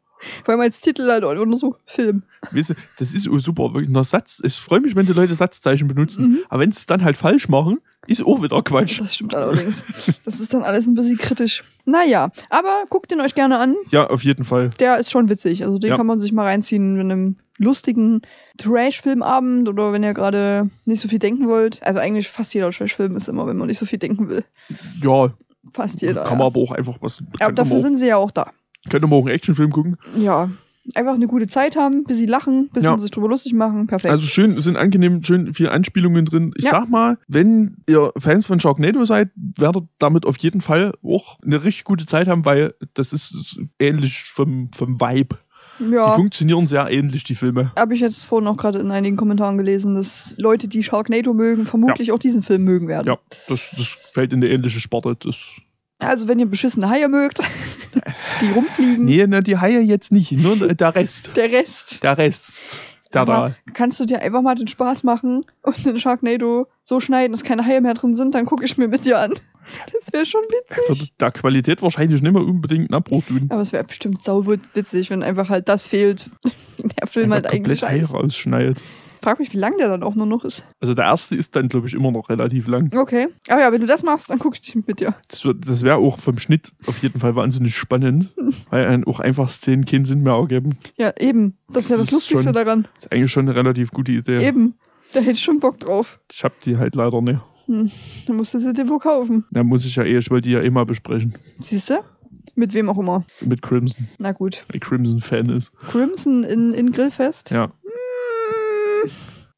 [0.44, 2.22] Vor allem als Titel halt auch nur so Film.
[2.52, 3.72] weißt du, das ist super.
[3.74, 6.28] Wirklich, Nach Satz, ich freue mich, wenn die Leute Satzzeichen benutzen.
[6.30, 6.38] Mhm.
[6.48, 9.00] Aber wenn sie es dann halt falsch machen, ist auch wieder Quatsch.
[9.00, 9.82] Das stimmt allerdings.
[10.24, 11.64] Das ist dann alles ein bisschen kritisch.
[11.86, 13.74] Naja, aber guckt ihn euch gerne an.
[13.90, 14.70] Ja, auf jeden Fall.
[14.78, 15.64] Der ist schon witzig.
[15.64, 15.96] Also den Ja.
[15.96, 18.20] kann man sich mal reinziehen in einem lustigen
[18.58, 21.82] Trash-Filmabend oder wenn ihr gerade nicht so viel denken wollt.
[21.82, 24.44] Also eigentlich fast jeder Trash-Film ist immer, wenn man nicht so viel denken will.
[25.02, 25.32] Ja,
[25.72, 26.24] Fast jeder.
[26.24, 27.22] kann man aber auch einfach was.
[27.40, 28.50] ja, dafür sind sie ja auch da.
[28.88, 29.96] Könnte auch einen Actionfilm gucken.
[30.16, 30.50] Ja.
[30.94, 32.98] Einfach eine gute Zeit haben, bisschen lachen, bisschen Ja.
[32.98, 33.86] sich drüber lustig machen.
[33.86, 34.12] Perfekt.
[34.12, 36.52] Also schön, sind angenehm, schön viele Anspielungen drin.
[36.58, 36.72] Ich Ja.
[36.72, 41.64] sag mal, wenn ihr Fans von Sharknado seid, werdet damit auf jeden Fall auch eine
[41.64, 45.38] richtig gute Zeit haben, weil das ist ähnlich vom, vom Vibe.
[45.80, 46.12] Die ja.
[46.12, 47.72] funktionieren sehr ähnlich, die Filme.
[47.76, 51.66] Habe ich jetzt vorhin auch gerade in einigen Kommentaren gelesen, dass Leute, die Sharknado mögen,
[51.66, 53.06] vermutlich auch diesen Film mögen werden.
[53.08, 53.18] Ja,
[53.48, 55.16] das, das fällt in eine ähnliche Sparte.
[55.18, 55.36] Das,
[56.08, 57.40] Also wenn ihr beschissene Haie mögt,
[58.40, 61.30] die rumfliegen, nee, na, die Haie jetzt nicht, nur der Rest.
[61.36, 62.02] der Rest.
[62.02, 62.82] Der Rest.
[63.12, 63.72] Aber da.
[63.74, 67.64] kannst du dir einfach mal den Spaß machen und den Sharknado so schneiden, dass keine
[67.64, 69.34] Haie mehr drin sind, dann gucke ich mir mit dir an.
[69.92, 71.00] Das wäre schon witzig.
[71.00, 73.46] Wird der Qualität wahrscheinlich nicht mehr unbedingt einen Abbruch tun.
[73.50, 76.28] Aber es wäre bestimmt sau witzig, wenn einfach halt das fehlt.
[77.00, 78.12] Der Film halt Einfach eigentlich komplett Ei ist.
[78.12, 78.82] rausschneidet.
[79.24, 80.66] Frag mich, wie lang der dann auch nur noch ist.
[80.80, 82.90] Also der erste ist dann, glaube ich, immer noch relativ lang.
[82.96, 83.28] Okay.
[83.48, 85.14] Aber ja, wenn du das machst, dann gucke ich mit dir.
[85.28, 88.32] Das, wird- das wäre auch vom Schnitt auf jeden Fall wahnsinnig spannend,
[88.70, 90.78] weil einen auch einfach Szenen keinen Sinn mehr ergeben.
[90.96, 91.56] Ja, eben.
[91.68, 92.82] Das ist ja Das das ist Lustigste schon- daran.
[92.96, 94.46] Das ist eigentlich schon eine relativ gute Idee.
[94.46, 94.74] Eben.
[95.12, 96.20] Da hätte ich schon Bock drauf.
[96.30, 97.40] Ich habe die halt leider nicht.
[97.66, 97.90] Hm.
[98.26, 99.44] Dann musst du sie dir wohl kaufen.
[99.50, 101.34] Da muss ich ja eh, ich wollte die ja eh mal besprechen.
[101.60, 101.94] Siehst du?
[102.56, 103.24] Mit wem auch immer.
[103.40, 104.06] Mit Crimson.
[104.18, 104.64] Na gut.
[104.68, 105.72] Weil Crimson Fan ist.
[105.78, 107.50] Crimson in, in Grillfest.
[107.50, 107.72] Ja.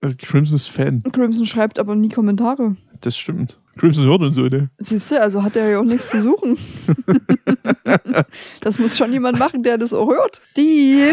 [0.07, 1.03] Also Crimson ist Fan.
[1.11, 2.77] Crimson schreibt aber nie Kommentare.
[3.01, 3.59] Das stimmt.
[3.77, 4.71] Crimson hört und so, ne?
[4.79, 6.57] Siehst du, also hat er ja auch nichts zu suchen.
[8.61, 10.41] das muss schon jemand machen, der das auch hört.
[10.57, 11.13] Die.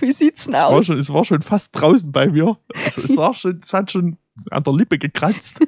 [0.00, 0.84] Wie sieht's denn Es war, aus?
[0.84, 2.58] schon, es war schon fast draußen bei mir.
[2.84, 4.18] Also es, war schon, es hat schon
[4.50, 5.60] an der Lippe gekratzt.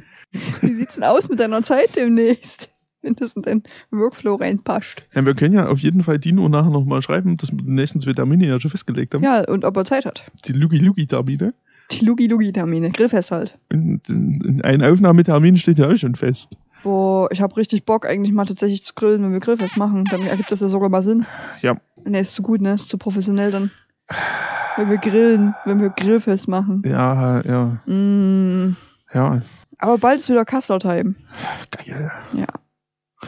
[0.60, 2.68] Wie sieht's denn aus mit deiner Zeit demnächst?
[3.04, 5.04] Wenn das in deinen Workflow reinpasst.
[5.14, 8.00] Ja, wir können ja auf jeden Fall Dino nachher nochmal schreiben, dass wir die nächsten
[8.00, 9.22] zwei Termine ja schon festgelegt haben.
[9.22, 10.24] Ja, und ob er Zeit hat.
[10.46, 11.52] Die Lugi-Lugi-Termine.
[11.92, 12.90] Die Lugi-Lugi-Termine.
[12.90, 13.58] Grillfest halt.
[13.70, 16.56] Und in- ein Aufnahmetermin steht ja auch schon fest.
[16.82, 20.04] Boah, ich habe richtig Bock, eigentlich mal tatsächlich zu grillen, wenn wir Grillfest machen.
[20.10, 21.26] Dann ergibt das ja sogar mal Sinn.
[21.62, 21.76] Ja.
[22.04, 22.74] Ne, ist zu gut, ne?
[22.74, 23.70] Ist zu professionell dann.
[24.76, 26.82] Wenn wir grillen, wenn wir Grillfest machen.
[26.84, 28.76] Ja, ja, Mm.
[29.14, 29.40] ja.
[29.78, 31.14] Aber bald ist wieder Kassler-Time.
[31.70, 32.10] Geil.
[32.34, 32.46] Ja,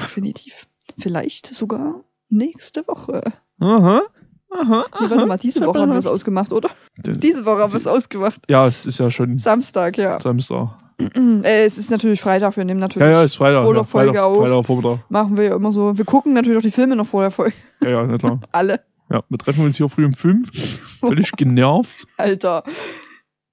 [0.03, 0.67] definitiv.
[0.99, 3.23] Vielleicht sogar nächste Woche.
[3.61, 4.03] Aha.
[4.51, 4.85] Aha.
[5.01, 6.71] Nee, warte mal, diese Woche haben wir es ausgemacht, oder?
[6.97, 8.41] Diese Woche haben wir es ausgemacht.
[8.49, 10.21] Ja, es ist ja schon Samstag, ja.
[10.21, 10.79] Samstag.
[10.99, 13.07] äh, es ist natürlich Freitag, wir nehmen natürlich.
[13.07, 13.65] Ja, ja, ist Freitag.
[13.65, 14.37] Vor der ja, Freitag, Folge auf.
[14.39, 15.11] Freitag Vormittag.
[15.11, 15.99] Machen wir ja immer so.
[15.99, 17.55] Wir gucken natürlich auch die Filme noch vor der Folge.
[17.83, 18.41] Ja, ja, na klar.
[18.53, 18.81] Alle.
[19.11, 20.51] Ja, wir treffen uns hier früh um fünf.
[21.01, 22.07] Völlig genervt.
[22.17, 22.65] Alter,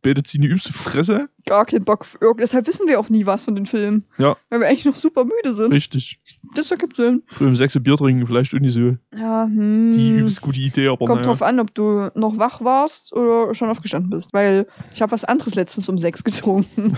[0.03, 1.29] Betet sie in die übste Fresse.
[1.47, 2.05] gar keinen Bock.
[2.05, 4.05] Für Deshalb wissen wir auch nie was von den Filmen.
[4.19, 4.37] Ja.
[4.49, 5.71] Weil wir eigentlich noch super müde sind.
[5.71, 6.19] Richtig.
[6.55, 7.23] Das ergibt Sinn.
[7.27, 9.91] Früh um sechs ein Bier trinken, vielleicht nicht so Ja, hm.
[9.95, 11.23] die übelst gute Idee, aber Kommt naja.
[11.23, 14.31] drauf an, ob du noch wach warst oder schon aufgestanden bist.
[14.33, 16.97] Weil ich habe was anderes letztens um sechs getrunken.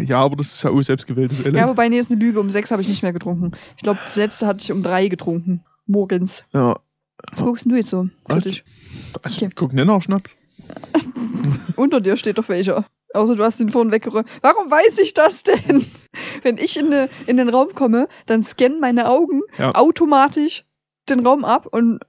[0.00, 1.56] Ja, aber das ist ja auch selbstgewähltes Elend.
[1.56, 2.38] ja, wobei, nee, ist eine Lüge.
[2.40, 3.52] Um sechs habe ich nicht mehr getrunken.
[3.76, 5.64] Ich glaube, das letzte hatte ich um drei getrunken.
[5.86, 6.44] Morgens.
[6.52, 6.78] ja.
[7.32, 8.08] Was guckst du jetzt so?
[8.28, 8.62] Kritisch.
[9.24, 9.52] Also, Okay.
[9.56, 10.30] guck, nenn auch Schnaps.
[11.76, 12.86] Unter dir steht doch welcher.
[13.14, 14.28] Außer du hast den vorhin weggeräumt.
[14.42, 15.86] Warum weiß ich das denn?
[16.42, 19.74] Wenn ich in, ne, in den Raum komme, dann scannen meine Augen Ja.
[19.74, 20.64] automatisch
[21.08, 22.00] den Raum ab und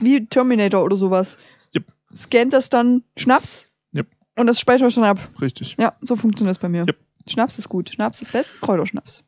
[0.00, 1.36] wie Terminator oder sowas.
[1.74, 1.84] Yep.
[2.14, 4.06] Scannt das dann Schnaps Yep.
[4.36, 5.20] und das speichert dann ab.
[5.40, 5.76] Richtig.
[5.78, 6.86] Ja, so funktioniert es bei mir.
[6.86, 6.96] Yep.
[7.28, 7.90] Schnaps ist gut.
[7.90, 8.58] Schnaps ist best.
[8.62, 9.22] Kräuterschnaps.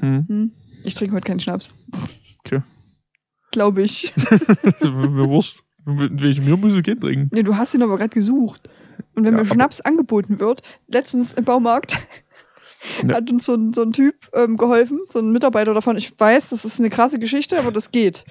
[0.00, 0.24] Hm.
[0.28, 0.52] Hm.
[0.82, 1.72] Ich trinke heute keinen Schnaps.
[2.44, 2.62] Okay.
[3.52, 4.12] Glaube ich.
[4.82, 5.62] mir wurscht.
[5.84, 7.28] Muss ich gehen trinken?
[7.32, 8.68] Nee, du hast ihn aber gerade gesucht.
[9.14, 11.98] Und wenn Ja, mir Schnaps angeboten wird, letztens im Baumarkt,
[13.06, 13.16] Ja.
[13.16, 15.96] hat uns so ein, so ein Typ ähm, geholfen, so ein Mitarbeiter davon.
[15.96, 18.24] Ich weiß, das ist eine krasse Geschichte, aber das geht.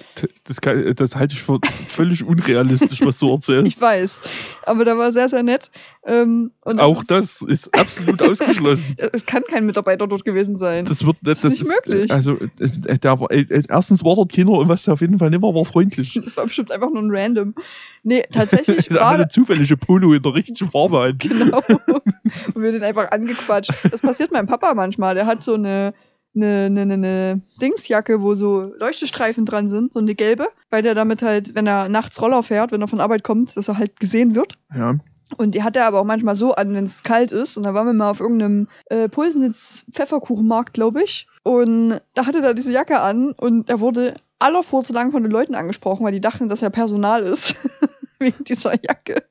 [0.44, 3.66] Das, kann, das halte ich für völlig unrealistisch, was du erzählst.
[3.72, 4.20] Ich weiß.
[4.64, 5.70] Aber der war sehr, sehr nett.
[6.04, 8.96] Ähm, Auch das ist absolut ausgeschlossen.
[9.12, 10.84] es kann kein Mitarbeiter dort gewesen sein.
[10.84, 12.10] Das wird das, ist nicht möglich.
[12.10, 15.30] Also, äh, der war, äh, erstens war dort keiner und was der auf jeden Fall
[15.30, 16.12] nicht war, war freundlich.
[16.22, 17.54] Das war bestimmt einfach nur ein Random.
[18.02, 21.18] Nee, tatsächlich Der war hatte zufällige Polo in der richtigen Farbe an.
[21.18, 21.62] Genau.
[21.68, 23.72] Und wir den einfach angequatscht.
[23.90, 25.14] Das passiert meinem Papa manchmal.
[25.14, 25.94] Der hat so eine,
[26.34, 30.94] eine, eine, eine, eine Dingsjacke, wo so Leuchtestreifen dran sind, so eine gelbe, weil der
[30.94, 34.00] damit halt, wenn er nachts Roller fährt, wenn er von Arbeit kommt, dass er halt
[34.00, 34.58] gesehen wird.
[34.74, 34.96] Ja.
[35.36, 37.56] Und die hat er aber auch manchmal so an, wenn es kalt ist.
[37.56, 41.26] Und da waren wir mal auf irgendeinem äh, Pulsnitz Pfefferkuchenmarkt, glaube ich.
[41.42, 45.54] Und da hatte er diese Jacke an und er wurde aller lang von den Leuten
[45.54, 47.56] angesprochen, weil die dachten, dass er Personal ist.
[48.18, 49.24] Wegen dieser Jacke.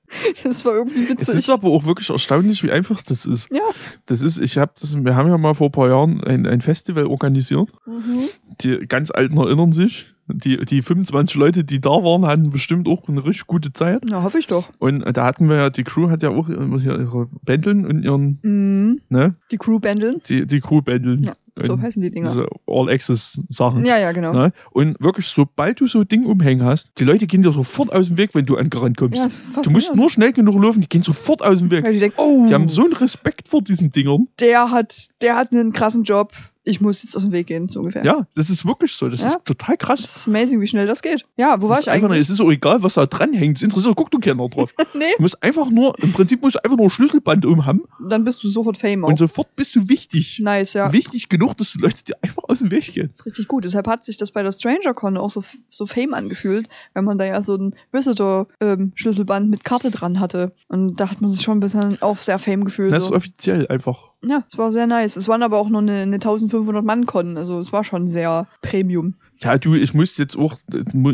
[0.43, 1.35] Das war irgendwie Es witzig.
[1.35, 3.47] ist aber auch wirklich erstaunlich, wie einfach das ist.
[3.49, 3.61] ja.
[4.05, 6.59] Das ist, ich habe das, wir haben ja mal vor ein paar Jahren ein, ein
[6.59, 7.69] Festival organisiert.
[7.85, 8.19] Mhm.
[8.61, 10.07] Die ganz Alten erinnern sich.
[10.27, 14.03] Die, die 25 Leute, die da waren, hatten bestimmt auch eine richtig gute Zeit.
[14.05, 14.69] Na, hoffe ich doch.
[14.79, 18.03] Und da hatten wir ja, die Crew hat ja auch immer hier ihre Bändeln und
[18.03, 19.01] ihren, Mhm.
[19.09, 20.21] ne, Die Crew bändeln.
[20.29, 21.23] die, die Crew-Bändeln.
[21.23, 22.29] Ja, So Und heißen die Dinger.
[22.29, 23.85] diese All-Access-Sachen.
[23.85, 24.31] Ja, ja, genau.
[24.33, 24.53] Ne?
[24.71, 28.07] Und wirklich, sobald du so ein Ding umhängen hast, die Leute gehen dir sofort aus
[28.07, 29.17] dem Weg, wenn du angerannt kommst.
[29.17, 31.83] Ja, ist du musst nur schnell genug laufen, die gehen sofort aus dem Weg.
[31.83, 34.27] Weil die denken, oh, Die haben so einen Respekt vor diesen Dingern.
[34.39, 36.31] der hat, der hat einen krassen Job.
[36.63, 38.05] Ich muss jetzt aus dem Weg gehen, so ungefähr.
[38.05, 39.09] Ja, das ist wirklich so.
[39.09, 39.29] Das Ja.
[39.29, 40.03] ist total krass.
[40.03, 41.25] Das ist amazing, wie schnell das geht.
[41.35, 42.27] Ja, wo war ich ist einfach nur, eigentlich?
[42.27, 43.57] es ist auch egal, was da dranhängt.
[43.57, 44.73] Es interessiert, guck du keiner drauf.
[44.93, 48.23] nee, Du musst einfach nur, im Prinzip musst du einfach nur ein Schlüsselband umhaben dann
[48.23, 49.09] bist du sofort Fame auch.
[49.09, 50.39] und sofort bist du wichtig.
[50.43, 50.91] nice, ja.
[50.93, 53.09] Wichtig genug, dass die Leute dir einfach aus dem Weg gehen.
[53.11, 53.63] Das ist richtig gut.
[53.65, 57.25] Deshalb hat sich das bei der StrangerCon auch so, so Fame angefühlt, wenn man da
[57.25, 60.53] ja so ein Visitor-Schlüsselband mit Karte dran hatte.
[60.67, 62.91] Und da hat man sich schon ein bisschen auch sehr Fame gefühlt.
[62.91, 63.15] Das ist So.
[63.15, 64.10] offiziell einfach.
[64.23, 65.15] Ja, es war sehr nice.
[65.15, 67.37] Es waren aber auch nur eine, eine 1500-Mann-Con.
[67.37, 69.15] Also es war schon sehr Premium.
[69.43, 70.57] Ja, du, ich musste jetzt auch,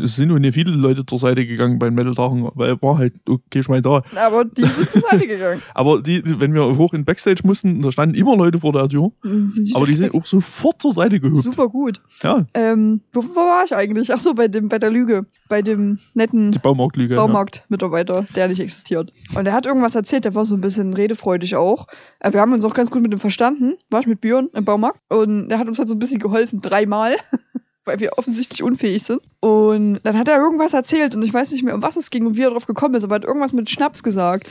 [0.03, 3.13] es sind nur nicht viele Leute zur Seite gegangen bei den Metal-Tagen, weil war halt,
[3.27, 4.03] okay, ich mein da.
[4.15, 5.61] Aber die sind zur Seite gegangen.
[5.73, 9.11] Aber die, wenn wir hoch in Backstage mussten, da standen immer Leute vor der Tür,
[9.23, 11.43] Mhm, aber die sind auch sofort zur Seite gehupt.
[11.43, 12.01] super gut.
[12.21, 14.13] Ja, Ähm, wo, wo war ich eigentlich?
[14.13, 15.25] Ach so, bei dem, bei der Lüge.
[15.49, 17.15] Bei dem netten Baumarktlüge.
[17.15, 19.13] Baumarktmitarbeiter, der nicht existiert.
[19.35, 21.87] Und der hat irgendwas erzählt, der war so ein bisschen redefreudig auch.
[22.19, 23.75] Äh, Wir haben uns auch ganz gut mit ihm verstanden.
[23.89, 24.99] War ich mit Björn im Baumarkt.
[25.09, 27.15] Und der hat uns halt so ein bisschen geholfen, dreimal.
[27.87, 29.21] Weil wir offensichtlich unfähig sind.
[29.39, 32.25] Und dann hat er irgendwas erzählt und ich weiß nicht mehr, um was es ging
[32.25, 34.47] und wie er drauf gekommen ist, aber er hat irgendwas mit Schnaps gesagt.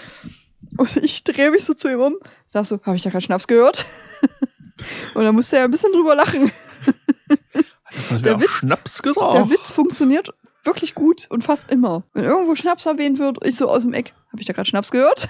[0.79, 2.17] Und ich drehe mich so zu ihm um,
[2.49, 3.85] sag so, habe ich da gerade Schnaps gehört?
[5.15, 6.51] und dann musste er ein bisschen drüber lachen.
[8.25, 9.35] Der Witz- Schnaps gesagt.
[9.35, 10.33] Der Witz funktioniert
[10.65, 12.03] wirklich gut und fast immer.
[12.13, 14.91] Wenn irgendwo Schnaps erwähnt wird, ich so aus dem Eck, habe ich da gerade Schnaps
[14.91, 15.29] gehört?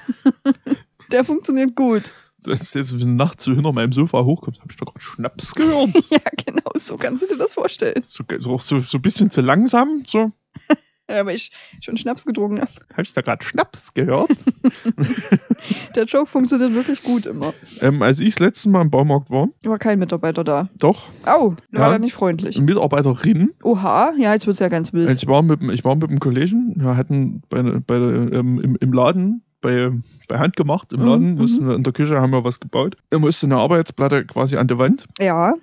[1.12, 2.12] Der funktioniert gut.
[2.46, 5.90] Ist jetzt, nachts so hinter meinem Sofa hochkommst, habe ich da gerade Schnaps gehört.
[6.10, 8.02] Ja, genau, so kannst du dir das vorstellen.
[8.04, 10.30] so, so, so, so ein bisschen zu langsam, so.
[11.08, 12.70] Ja, aber ich schon Schnaps getrunken habe.
[12.92, 14.28] Habe ich da gerade Schnaps gehört?
[15.94, 17.54] Der Joke funktioniert wirklich gut immer.
[17.80, 20.68] ähm, als ich das letzte Mal im Baumarkt war, War kein Mitarbeiter da.
[20.78, 21.92] doch, Au, der war Ja.
[21.92, 22.56] da nicht freundlich.
[22.56, 25.10] eine Mitarbeiterin, Oha, ja, jetzt wird's ja ganz wild.
[25.10, 28.58] ich war mit, dem- ich war mit dem Kollegen, wir hatten bei, bei, der, ähm,
[28.60, 29.90] im, im Laden, bei,
[30.28, 31.38] bei Hand gemacht, im Mhm, Laden, mhm.
[31.38, 32.96] mussten wir in der Küche haben wir was gebaut.
[33.10, 35.54] Er musste eine Arbeitsplatte quasi an der Wand Ja,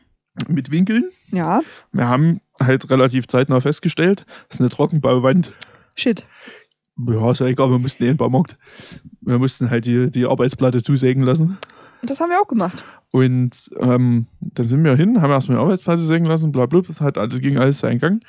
[0.48, 1.06] mit Winkeln.
[1.32, 5.54] ja, Wir haben halt relativ zeitnah festgestellt, das ist eine Trockenbauwand.
[5.96, 6.26] shit.
[7.08, 8.56] Ja, ist ja egal, wir mussten eh den Baumarkt.
[9.22, 11.58] Wir mussten halt die, die Arbeitsplatte zusägen lassen.
[12.04, 12.84] Das haben wir auch gemacht.
[13.12, 17.00] Und ähm, dann sind wir hin, haben erstmal die Arbeitsplatte sägen lassen, bla bla, das
[17.02, 18.22] hat alles, ging alles seinen Gang.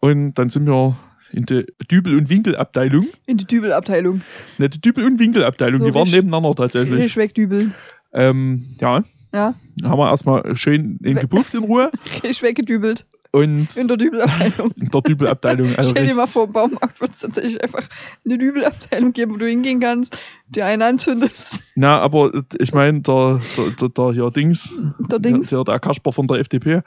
[0.00, 0.96] Und dann sind wir
[1.32, 3.06] in die Dübel- und Winkelabteilung.
[3.26, 4.22] In die Dübelabteilung.
[4.58, 7.02] Ne, die Dübel- und Winkelabteilung, So die waren nebeneinander tatsächlich.
[7.04, 7.74] Risch wegdübeln.
[8.12, 9.02] Ähm, ja,
[9.34, 9.54] Ja,
[9.84, 11.90] haben wir erstmal schön in We- gebufft in Ruhe.
[12.24, 13.04] risch weggedübelt.
[13.30, 14.70] Und In der Dübelabteilung.
[14.76, 15.74] in der Dübelabteilung.
[15.76, 17.86] Also Stell dir mal vor, im Baumarkt wird es tatsächlich einfach
[18.24, 20.16] eine Dübelabteilung geben, wo du hingehen kannst,
[20.50, 21.60] dir einen anzündest.
[21.76, 24.72] Na, aber äh, ich meine, der, der, der, der hier Dings,
[25.10, 25.48] Der Dings.
[25.50, 26.82] Der, der Kasper von der FDP,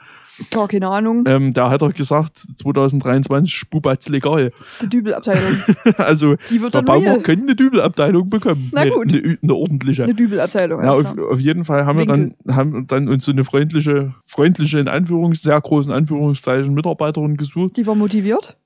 [0.50, 1.24] Gar keine Ahnung.
[1.26, 4.50] ähm, der hat doch gesagt, 2023 Bubatz legal.
[4.80, 5.62] Die Dübelabteilung.
[5.98, 7.00] Also Die wird der real.
[7.00, 8.70] Baumarkt könnte eine Dübelabteilung bekommen.
[8.72, 9.08] Na gut.
[9.12, 10.04] Eine, Ü- eine ordentliche.
[10.04, 10.82] Eine Dübelabteilung.
[10.82, 14.78] ja, auf, auf jeden Fall haben wir dann, haben dann uns so eine freundliche, freundliche,
[14.78, 17.76] in Anführungs, sehr großen Anführungszeichen Mitarbeiterin gesucht.
[17.76, 18.56] Die war motiviert.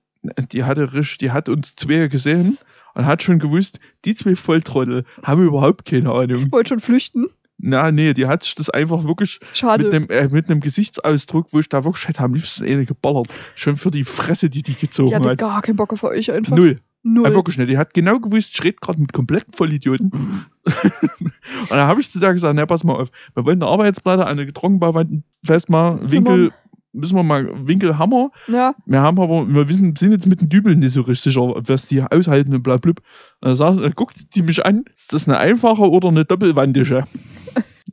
[0.53, 0.89] Die hatte,
[1.21, 2.59] die hat uns zwei gesehen
[2.97, 6.51] und hat schon gewusst, die zwei Volltrottel haben überhaupt keine Ahnung.
[6.51, 7.27] Wollte schon flüchten.
[7.59, 9.85] Na, nee, die hat sich das einfach wirklich Schade.
[9.85, 13.29] mit einem, äh, mit einem Gesichtsausdruck, wo ich da wirklich hätte am liebsten eine geballert.
[13.55, 15.39] Schon für die Fresse, die die gezogen die hatte hat.
[15.39, 16.57] gar keinen Bock auf euch einfach.
[16.57, 16.81] Null.
[17.03, 17.29] Null.
[17.29, 17.71] Ja, wirklich nicht.
[17.71, 20.11] Die hat genau gewusst, ich rede gerade mit kompletten Vollidioten.
[20.65, 24.27] und dann habe ich zu der gesagt, na, pass mal auf, wir wollen eine Arbeitsplatte
[24.27, 26.53] an der Trockenbauwand festmachen, Winkel,
[26.97, 28.31] müssen wir mal Winkel hammer.
[28.49, 31.55] Ja, Wir haben aber, wir wissen, sind jetzt mit den Dübeln nicht so richtig sicher,
[31.57, 32.75] was die aushalten und bla.
[32.75, 33.01] Und
[33.41, 37.05] dann, sagt, dann guckt sie mich an, ist das eine einfache oder eine doppelwandige?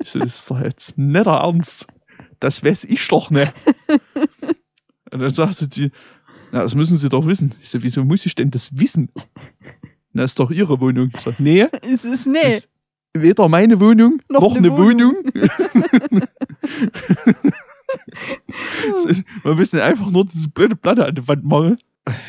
[0.01, 1.87] Ich so, das ist doch jetzt nicht der Ernst.
[2.39, 3.53] Das weiß ich doch nicht.
[5.11, 5.91] Und dann sagte sie,
[6.51, 7.53] na, das müssen Sie doch wissen.
[7.61, 9.09] Ich so, wieso muss ich denn das wissen?
[10.11, 11.11] Na, ist doch Ihre Wohnung.
[11.15, 12.57] Ich so, nee, es ist nee.
[12.57, 12.69] ist
[13.13, 15.15] weder meine Wohnung noch, Noch eine eine Wohnung.
[19.05, 21.77] Es ist- Wir müssen einfach nur diese blöde Platte an die Wand machen.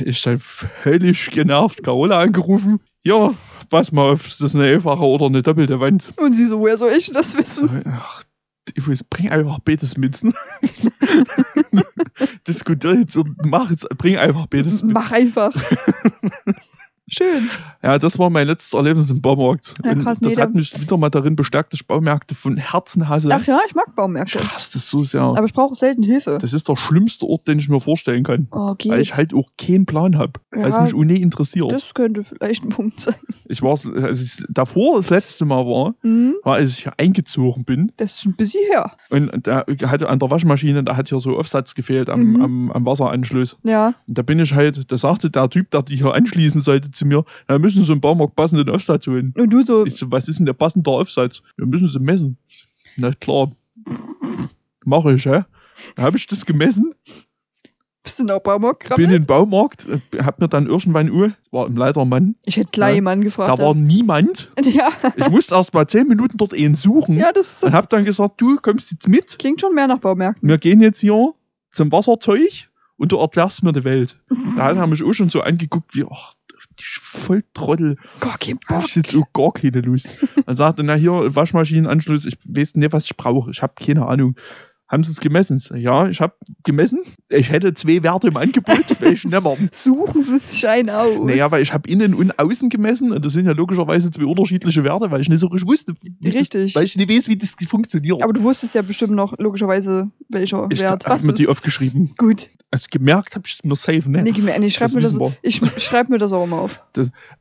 [0.04, 2.80] Ich dann völlig genervt Carola angerufen.
[3.02, 3.34] Ja,
[3.70, 6.12] pass mal auf, ist das eine einfache oder eine doppelte Wand?
[6.16, 7.82] Und sie so, woher soll ich das So, wissen?
[7.90, 8.22] ach,
[8.74, 10.22] ich weiß, bring einfach Betes mit.
[12.46, 14.94] Diskutier jetzt und mach jetzt, bring einfach Betes mit.
[14.94, 15.52] Mach einfach.
[17.06, 17.50] Schön.
[17.82, 19.74] Ja, das war mein letztes Erlebnis im Baumarkt.
[19.84, 23.08] Ja, krass, das nee, hat mich wieder mal darin bestärkt, dass ich Baumärkte von Herzen
[23.10, 23.28] hasse.
[23.30, 24.40] Ach ja, ich mag ich Baumärkte.
[24.54, 25.20] hasse das so sehr.
[25.20, 26.38] Aber ich brauche selten Hilfe.
[26.40, 28.48] Das ist der schlimmste Ort, den ich mir vorstellen kann.
[28.52, 28.74] Oh.
[28.86, 30.40] Weil ich halt auch keinen Plan habe.
[30.50, 31.70] Weil es Ja, mich ohne interessiert.
[31.72, 33.14] das könnte vielleicht ein Punkt sein.
[33.46, 36.36] Ich war, als ich davor das letzte Mal war, Mhm.
[36.42, 37.92] war, als ich hier eingezogen bin.
[37.98, 38.92] Das ist ein bisschen her.
[39.10, 42.40] Und da hatte an der Waschmaschine, da hat ja so Aufsatz gefehlt am, Mhm.
[42.42, 43.58] am, am Wasseranschluss.
[43.62, 43.88] Ja.
[44.08, 47.06] Und da bin ich halt, da sagte der Typ, der die hier anschließen sollte, zu
[47.06, 49.32] mir, da müssen Sie im Baumarkt passenden Aufsatz holen.
[49.36, 51.42] Und du so, Ich so, was ist denn der passende Aufsatz?
[51.56, 52.36] Wir müssen sie messen.
[52.48, 52.64] So,
[52.96, 53.50] Na klar.
[54.84, 55.44] Mache ich, hä?
[55.96, 56.94] Da habe ich das gemessen,
[58.02, 59.06] bist du in der Baumarkt bin krabbelt?
[59.08, 62.68] in den Baumarkt, äh, hab mir dann irgendwann Uhr, war im Leiter Mann, Ich hätte
[62.70, 62.94] gleich Ja.
[62.96, 63.58] jemanden gefragt.
[63.58, 64.50] da war niemand.
[64.62, 64.90] ja.
[65.16, 68.04] Ich musste erst mal zehn Minuten dort einen suchen ja, das, und das hab dann
[68.04, 70.46] gesagt, du kommst jetzt mit, klingt schon mehr nach Baumärkten.
[70.48, 71.32] wir gehen jetzt hier
[71.72, 72.68] zum Wasserzeug
[72.98, 74.18] und du erklärst mir die Welt.
[74.56, 76.34] Da hat er mich auch schon so angeguckt wie, ach,
[77.24, 77.96] Volltrottel.
[78.20, 78.88] Gar kein Hab Bock.
[78.88, 80.14] ich jetzt auch gar keine Lust.
[80.46, 83.50] Dann sagte, na hier, Waschmaschinenanschluss, ich weiß nicht, was ich brauche.
[83.50, 84.36] Ich habe keine Ahnung.
[84.86, 85.56] Haben Sie es gemessen?
[85.56, 87.00] Ich Ja, ich habe gemessen.
[87.30, 89.70] Ich hätte zwei Werte im Angebot, welche nehmen.
[89.72, 91.24] Suchen Sie sich einen aus.
[91.24, 94.84] Naja, weil ich habe innen und außen gemessen und das sind ja logischerweise zwei unterschiedliche
[94.84, 95.94] Werte, weil ich nicht so richtig wusste.
[96.02, 96.72] wie Richtig.
[96.72, 98.22] Das, weil ich nicht weiß, wie das funktioniert.
[98.22, 101.48] Aber du wusstest ja bestimmt noch logischerweise, welcher ich Wert habe was mir die ist.
[101.48, 102.12] aufgeschrieben.
[102.18, 102.50] Gut.
[102.70, 104.22] Also gemerkt habe ich es mir safe, ne?
[104.22, 106.80] Nee, ich schreib Das mir das, ich schreib mir das auch mal auf.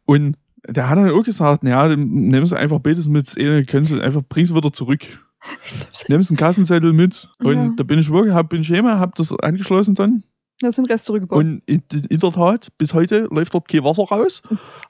[0.06, 0.38] Und
[0.68, 4.02] der hat dann auch gesagt, naja, dann nehmen Sie einfach beides mit, eh, können Sie
[4.02, 5.06] einfach, bringen Sie wieder zurück.
[5.92, 7.30] Sie einen Kassenzettel mit.
[7.40, 7.74] Und Ja.
[7.76, 10.24] da bin ich wirklich, hab, bin ich heim, hab das angeschlossen dann.
[10.62, 11.40] Da den Rest zurückgebaut.
[11.40, 14.42] Und in, in der Tat, bis heute läuft dort kein Wasser raus.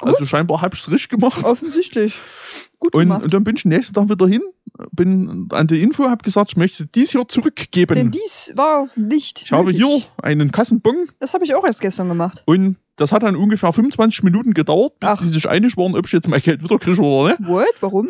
[0.01, 1.43] Also scheinbar hab ich es richtig gemacht.
[1.43, 2.15] Offensichtlich.
[2.79, 3.23] Gut Und, gemacht.
[3.23, 4.41] und dann bin ich nächsten Tag wieder hin,
[4.91, 7.95] bin an die Info, hab gesagt, ich möchte dies hier zurückgeben.
[7.95, 9.41] Denn dies war nicht.
[9.45, 9.81] ich habe nötig.
[9.83, 12.43] hier einen Kassenbon Das habe ich auch erst gestern gemacht.
[12.45, 15.19] und das hat dann ungefähr 25 Minuten gedauert, bis Ach.
[15.19, 17.47] die sich einig waren, ob ich jetzt mein Geld wieder kriege oder nicht.
[17.49, 17.73] What?
[17.79, 18.09] Warum?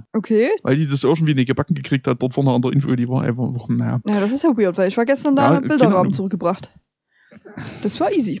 [0.00, 0.08] Ahnung.
[0.12, 0.50] Okay.
[0.62, 3.22] Weil die das irgendwie nicht gebacken gekriegt hat, dort vorne an der Info, die war
[3.22, 4.00] einfach, naja.
[4.06, 6.70] Ja, das ist ja weird, weil ich war gestern da Ja, und Bilderrahmen zurückgebracht.
[7.82, 8.40] Das war easy.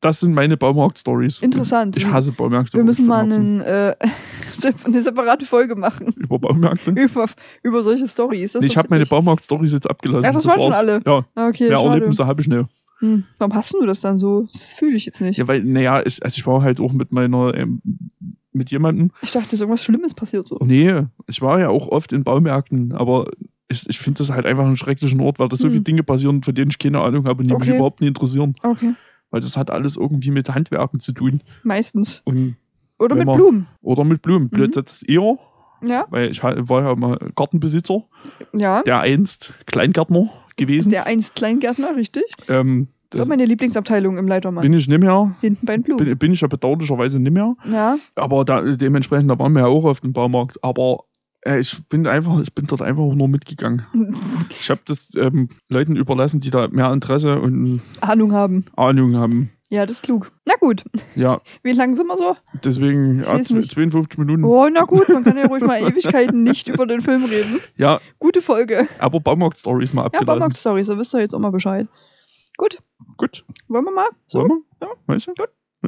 [0.00, 1.40] Das sind meine Baumarkt-Stories.
[1.40, 1.96] Interessant.
[1.96, 2.76] Ich hasse Baumärkte.
[2.76, 3.94] Wir müssen mal einen, äh,
[4.84, 6.90] eine separate Folge machen Über Baumärkte.
[6.96, 7.26] über,
[7.62, 8.52] über solche Stories.
[8.52, 9.10] Das Nee, ich habe meine witzig.
[9.10, 10.24] Baumärkt-Stories jetzt abgelassen.
[10.24, 11.00] Ja, das waren schon alle.
[11.06, 11.88] Ja, Ah, Okay, mehr schade.
[11.88, 12.66] Erlebnisse habe ich nicht.
[12.98, 13.24] Hm.
[13.38, 14.42] Warum hast du das dann so?
[14.42, 15.38] Das fühle ich jetzt nicht.
[15.38, 17.80] Ja, weil, naja, ich, also ich war halt auch mit meiner, ähm,
[18.54, 19.10] mit jemandem.
[19.22, 20.58] Ich dachte, ist irgendwas Schlimmes passiert so.
[20.64, 23.30] Nee, ich war ja auch oft in Baumärkten, aber
[23.68, 25.70] ich, ich finde das halt einfach einen schrecklichen Ort, weil da so Hm.
[25.72, 27.74] viele Dinge passieren, von denen ich keine Ahnung habe und die mich Okay.
[27.76, 28.54] überhaupt nicht interessieren.
[28.62, 28.94] Okay.
[29.30, 31.40] Weil das hat alles irgendwie mit Handwerken zu tun.
[31.64, 32.22] Meistens.
[32.24, 32.56] Und,
[32.98, 33.66] Oder mit man- Blumen.
[33.82, 34.48] oder mit Blumen.
[34.52, 34.70] Mhm.
[34.74, 35.38] Jetzt eher,
[35.82, 38.04] Ja, weil ich war ja mal Gartenbesitzer,
[38.52, 38.82] ja.
[38.84, 40.90] der einst Kleingärtner gewesen.
[40.90, 42.24] Der einst Kleingärtner, richtig?
[42.48, 44.62] ähm, Das das ist meine Lieblingsabteilung im Leitermann.
[44.62, 45.34] bin ich nicht mehr.
[45.40, 46.04] Hinten bei den Blumen.
[46.04, 47.54] Bin, bin ich ja bedauerlicherweise nicht mehr.
[47.70, 47.96] ja.
[48.16, 50.62] Aber da, dementsprechend, da waren wir ja auch auf dem Baumarkt.
[50.62, 51.04] Aber
[51.46, 53.86] äh, ich bin einfach, ich bin dort einfach nur mitgegangen.
[54.60, 58.64] Ich habe das ähm, Leuten überlassen, die da mehr Interesse und Ahnung haben.
[58.76, 59.50] Ahnung haben.
[59.70, 60.30] Ja, das ist klug.
[60.46, 60.84] Na gut.
[61.16, 62.36] Ja, Wie lang sind wir so?
[62.64, 63.72] deswegen ja, seh's nicht.
[63.72, 64.44] 52 Minuten.
[64.44, 67.58] Oh, na gut, man kann ja ruhig mal Ewigkeiten nicht über den Film reden.
[67.76, 68.86] Ja, Gute Folge.
[68.98, 70.26] aber Baumarkt-Stories mal Ja, abgelassen.
[70.26, 71.88] Baumarkt-Stories, da wisst ihr jetzt auch mal Bescheid.
[72.56, 72.78] Gut,
[73.16, 74.08] Gut, wollen wir mal?
[74.26, 74.40] So?
[74.40, 74.88] wollen wir?
[74.88, 74.94] Ja.
[75.06, 75.32] Weißt du?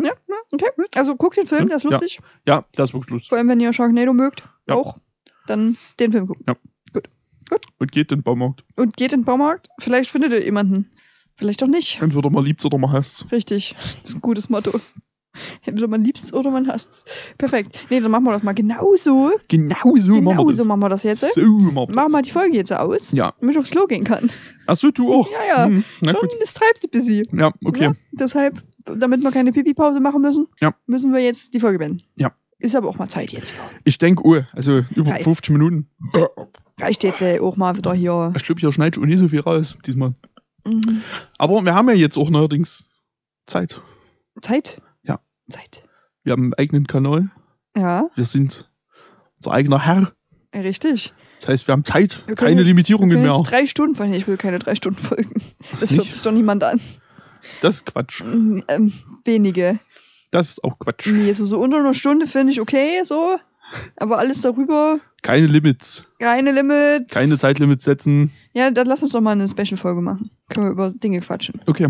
[0.03, 0.13] Ja,
[0.53, 0.71] okay.
[0.95, 1.91] Also guckt den Film, Ja, der ist ja.
[1.91, 2.21] lustig.
[2.47, 3.29] Ja, das ist wirklich Schluss.
[3.29, 4.75] Vor allem, wenn ihr Sharknado mögt, Ja.
[4.75, 4.99] auch,
[5.47, 6.45] dann den Film gucken.
[7.79, 8.65] Und geht in den Baumarkt.
[8.77, 10.91] Und geht in den Baumarkt, vielleicht findet ihr jemanden.
[11.37, 12.01] Vielleicht auch nicht.
[12.01, 13.31] Entweder mal liebt's oder mal hasst.
[13.31, 13.75] Richtig.
[14.03, 14.81] Das ist ein gutes Motto.
[15.65, 16.89] Entweder man liebst oder man hasst
[17.39, 17.87] Perfekt.
[17.91, 19.33] Nee, dann machen wir das mal genauso.
[19.49, 20.67] Genau so machen wir Genauso das.
[20.67, 21.35] machen wir das jetzt.
[21.35, 23.35] So machen wir Machen wir die Folge jetzt aus, Ja.
[23.41, 24.31] damit ich aufs Klo gehen kann.
[24.67, 25.29] Achso, du auch.
[25.31, 25.65] Ja, ja.
[25.67, 26.31] Hm, na Schon, gut.
[26.41, 27.25] das treibt ein bisschen.
[27.39, 27.85] Ja, okay.
[27.85, 30.75] Ja, deshalb, damit wir keine Pipi-Pause machen müssen, Ja.
[30.87, 32.03] müssen wir jetzt die Folge beenden.
[32.17, 32.33] Ja.
[32.59, 33.55] Ist aber auch mal Zeit jetzt.
[33.85, 35.25] Ich denke, oh, also über Reicht.
[35.25, 35.91] 50 Minuten.
[36.81, 38.33] Reicht jetzt äh, auch mal wieder hier.
[38.37, 40.15] Ich glaube, hier schneidest du nicht so viel raus diesmal.
[40.65, 41.03] Mhm.
[41.39, 42.85] Aber wir haben ja jetzt auch neuerdings
[43.47, 43.81] Zeit.
[44.41, 44.81] Zeit?
[45.49, 45.85] Zeit.
[46.25, 47.31] Wir haben einen eigenen Kanal.
[47.77, 48.69] Ja, Wir sind
[49.39, 50.13] unser eigener Herr.
[50.55, 51.13] richtig.
[51.41, 53.37] Das heißt, wir haben Zeit, Wir können keine jetzt- Limitierungen Wir können mehr.
[53.37, 54.13] jetzt drei Stunden fahren.
[54.15, 55.43] Ich will keine drei Stunden folgen.
[55.81, 56.13] Das hört Nicht?
[56.15, 56.81] sich doch niemand an.
[57.61, 58.23] Das ist Quatsch.
[58.25, 58.93] Mm, Ähm,
[59.25, 59.79] wenige.
[60.31, 61.07] Das ist auch Quatsch.
[61.13, 63.39] Nee, so, so unter einer Stunde finde ich okay, so.
[63.97, 66.05] Aber alles darüber, Keine Limits.
[66.19, 67.13] keine Limits.
[67.13, 68.33] Keine Zeitlimits setzen.
[68.53, 70.31] Ja, dann lass uns doch mal eine Special-Folge machen.
[70.49, 71.61] Können wir über Dinge quatschen.
[71.67, 71.89] Okay.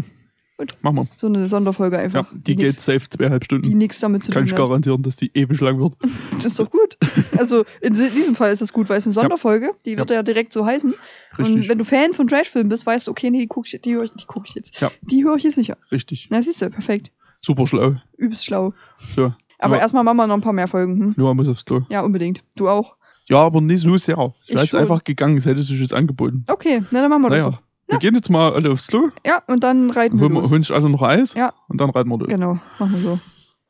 [0.59, 0.75] Gut.
[0.81, 1.07] Machen wir.
[1.19, 2.33] So eine Sonderfolge Ja, einfach.
[2.33, 3.77] die geht nix, safe zweieinhalb Die Stunden.
[3.77, 4.59] nichts damit zu Kann tun ich hat.
[4.59, 5.95] garantieren, dass die ewig lang wird.
[6.33, 6.97] Das ist doch gut.
[7.37, 10.23] Also in di- diesem Fall ist es gut, weil es eine Sonderfolge, die wird ja
[10.23, 10.95] direkt so heißen.
[11.39, 11.69] Und Richtig.
[11.69, 14.05] wenn du Fan von Trashfilmen bist, weißt du, okay, nee, die guck ich, die höre
[14.05, 14.81] ich, die guck ich jetzt.
[14.81, 14.91] Ja.
[15.03, 15.77] Die höre ich jetzt sicher.
[15.93, 16.29] Richtig.
[16.31, 17.11] Na, siehst du, perfekt.
[17.43, 17.97] Super schlau.
[18.17, 18.73] Übelst schlau.
[19.15, 19.33] So.
[19.59, 19.83] Aber Ja.
[19.83, 20.99] erstmal machen wir noch ein paar mehr Folgen.
[21.01, 21.15] Hm?
[21.17, 21.83] Noah muss aufs Klo.
[21.91, 22.43] Ja, unbedingt.
[22.57, 22.97] Du auch.
[23.29, 24.17] Ja, aber nicht so sehr.
[24.45, 26.45] Ich Ich wäre jetzt einfach gegangen, das hätte sich jetzt angeboten.
[26.49, 27.59] Okay, na, dann machen wir das Naja, so.
[27.89, 30.51] Wir gehen jetzt mal alle aufs Klo, Ja, und dann reiten wir holen, wir- los.
[30.51, 31.53] holen sich alle noch Eis Ja.
[31.69, 32.31] und dann reiten wir durch.
[32.31, 33.19] Genau, machen wir so.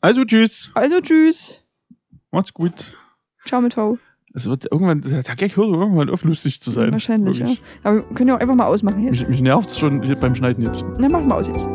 [0.00, 0.70] Also tschüss.
[0.74, 1.60] Also tschüss.
[2.30, 2.96] Macht's gut.
[3.46, 3.98] Ciao mit V.
[4.34, 6.92] Es wird irgendwann, der Gag hört irgendwann auf, lustig zu sein.
[6.92, 7.58] Wahrscheinlich, Wirklich.
[7.58, 7.64] ja.
[7.84, 9.20] Aber wir können ja auch einfach mal ausmachen jetzt.
[9.20, 10.84] Mich, mich nervt's schon beim Schneiden jetzt.
[10.98, 11.66] Na, machen wir aus jetzt.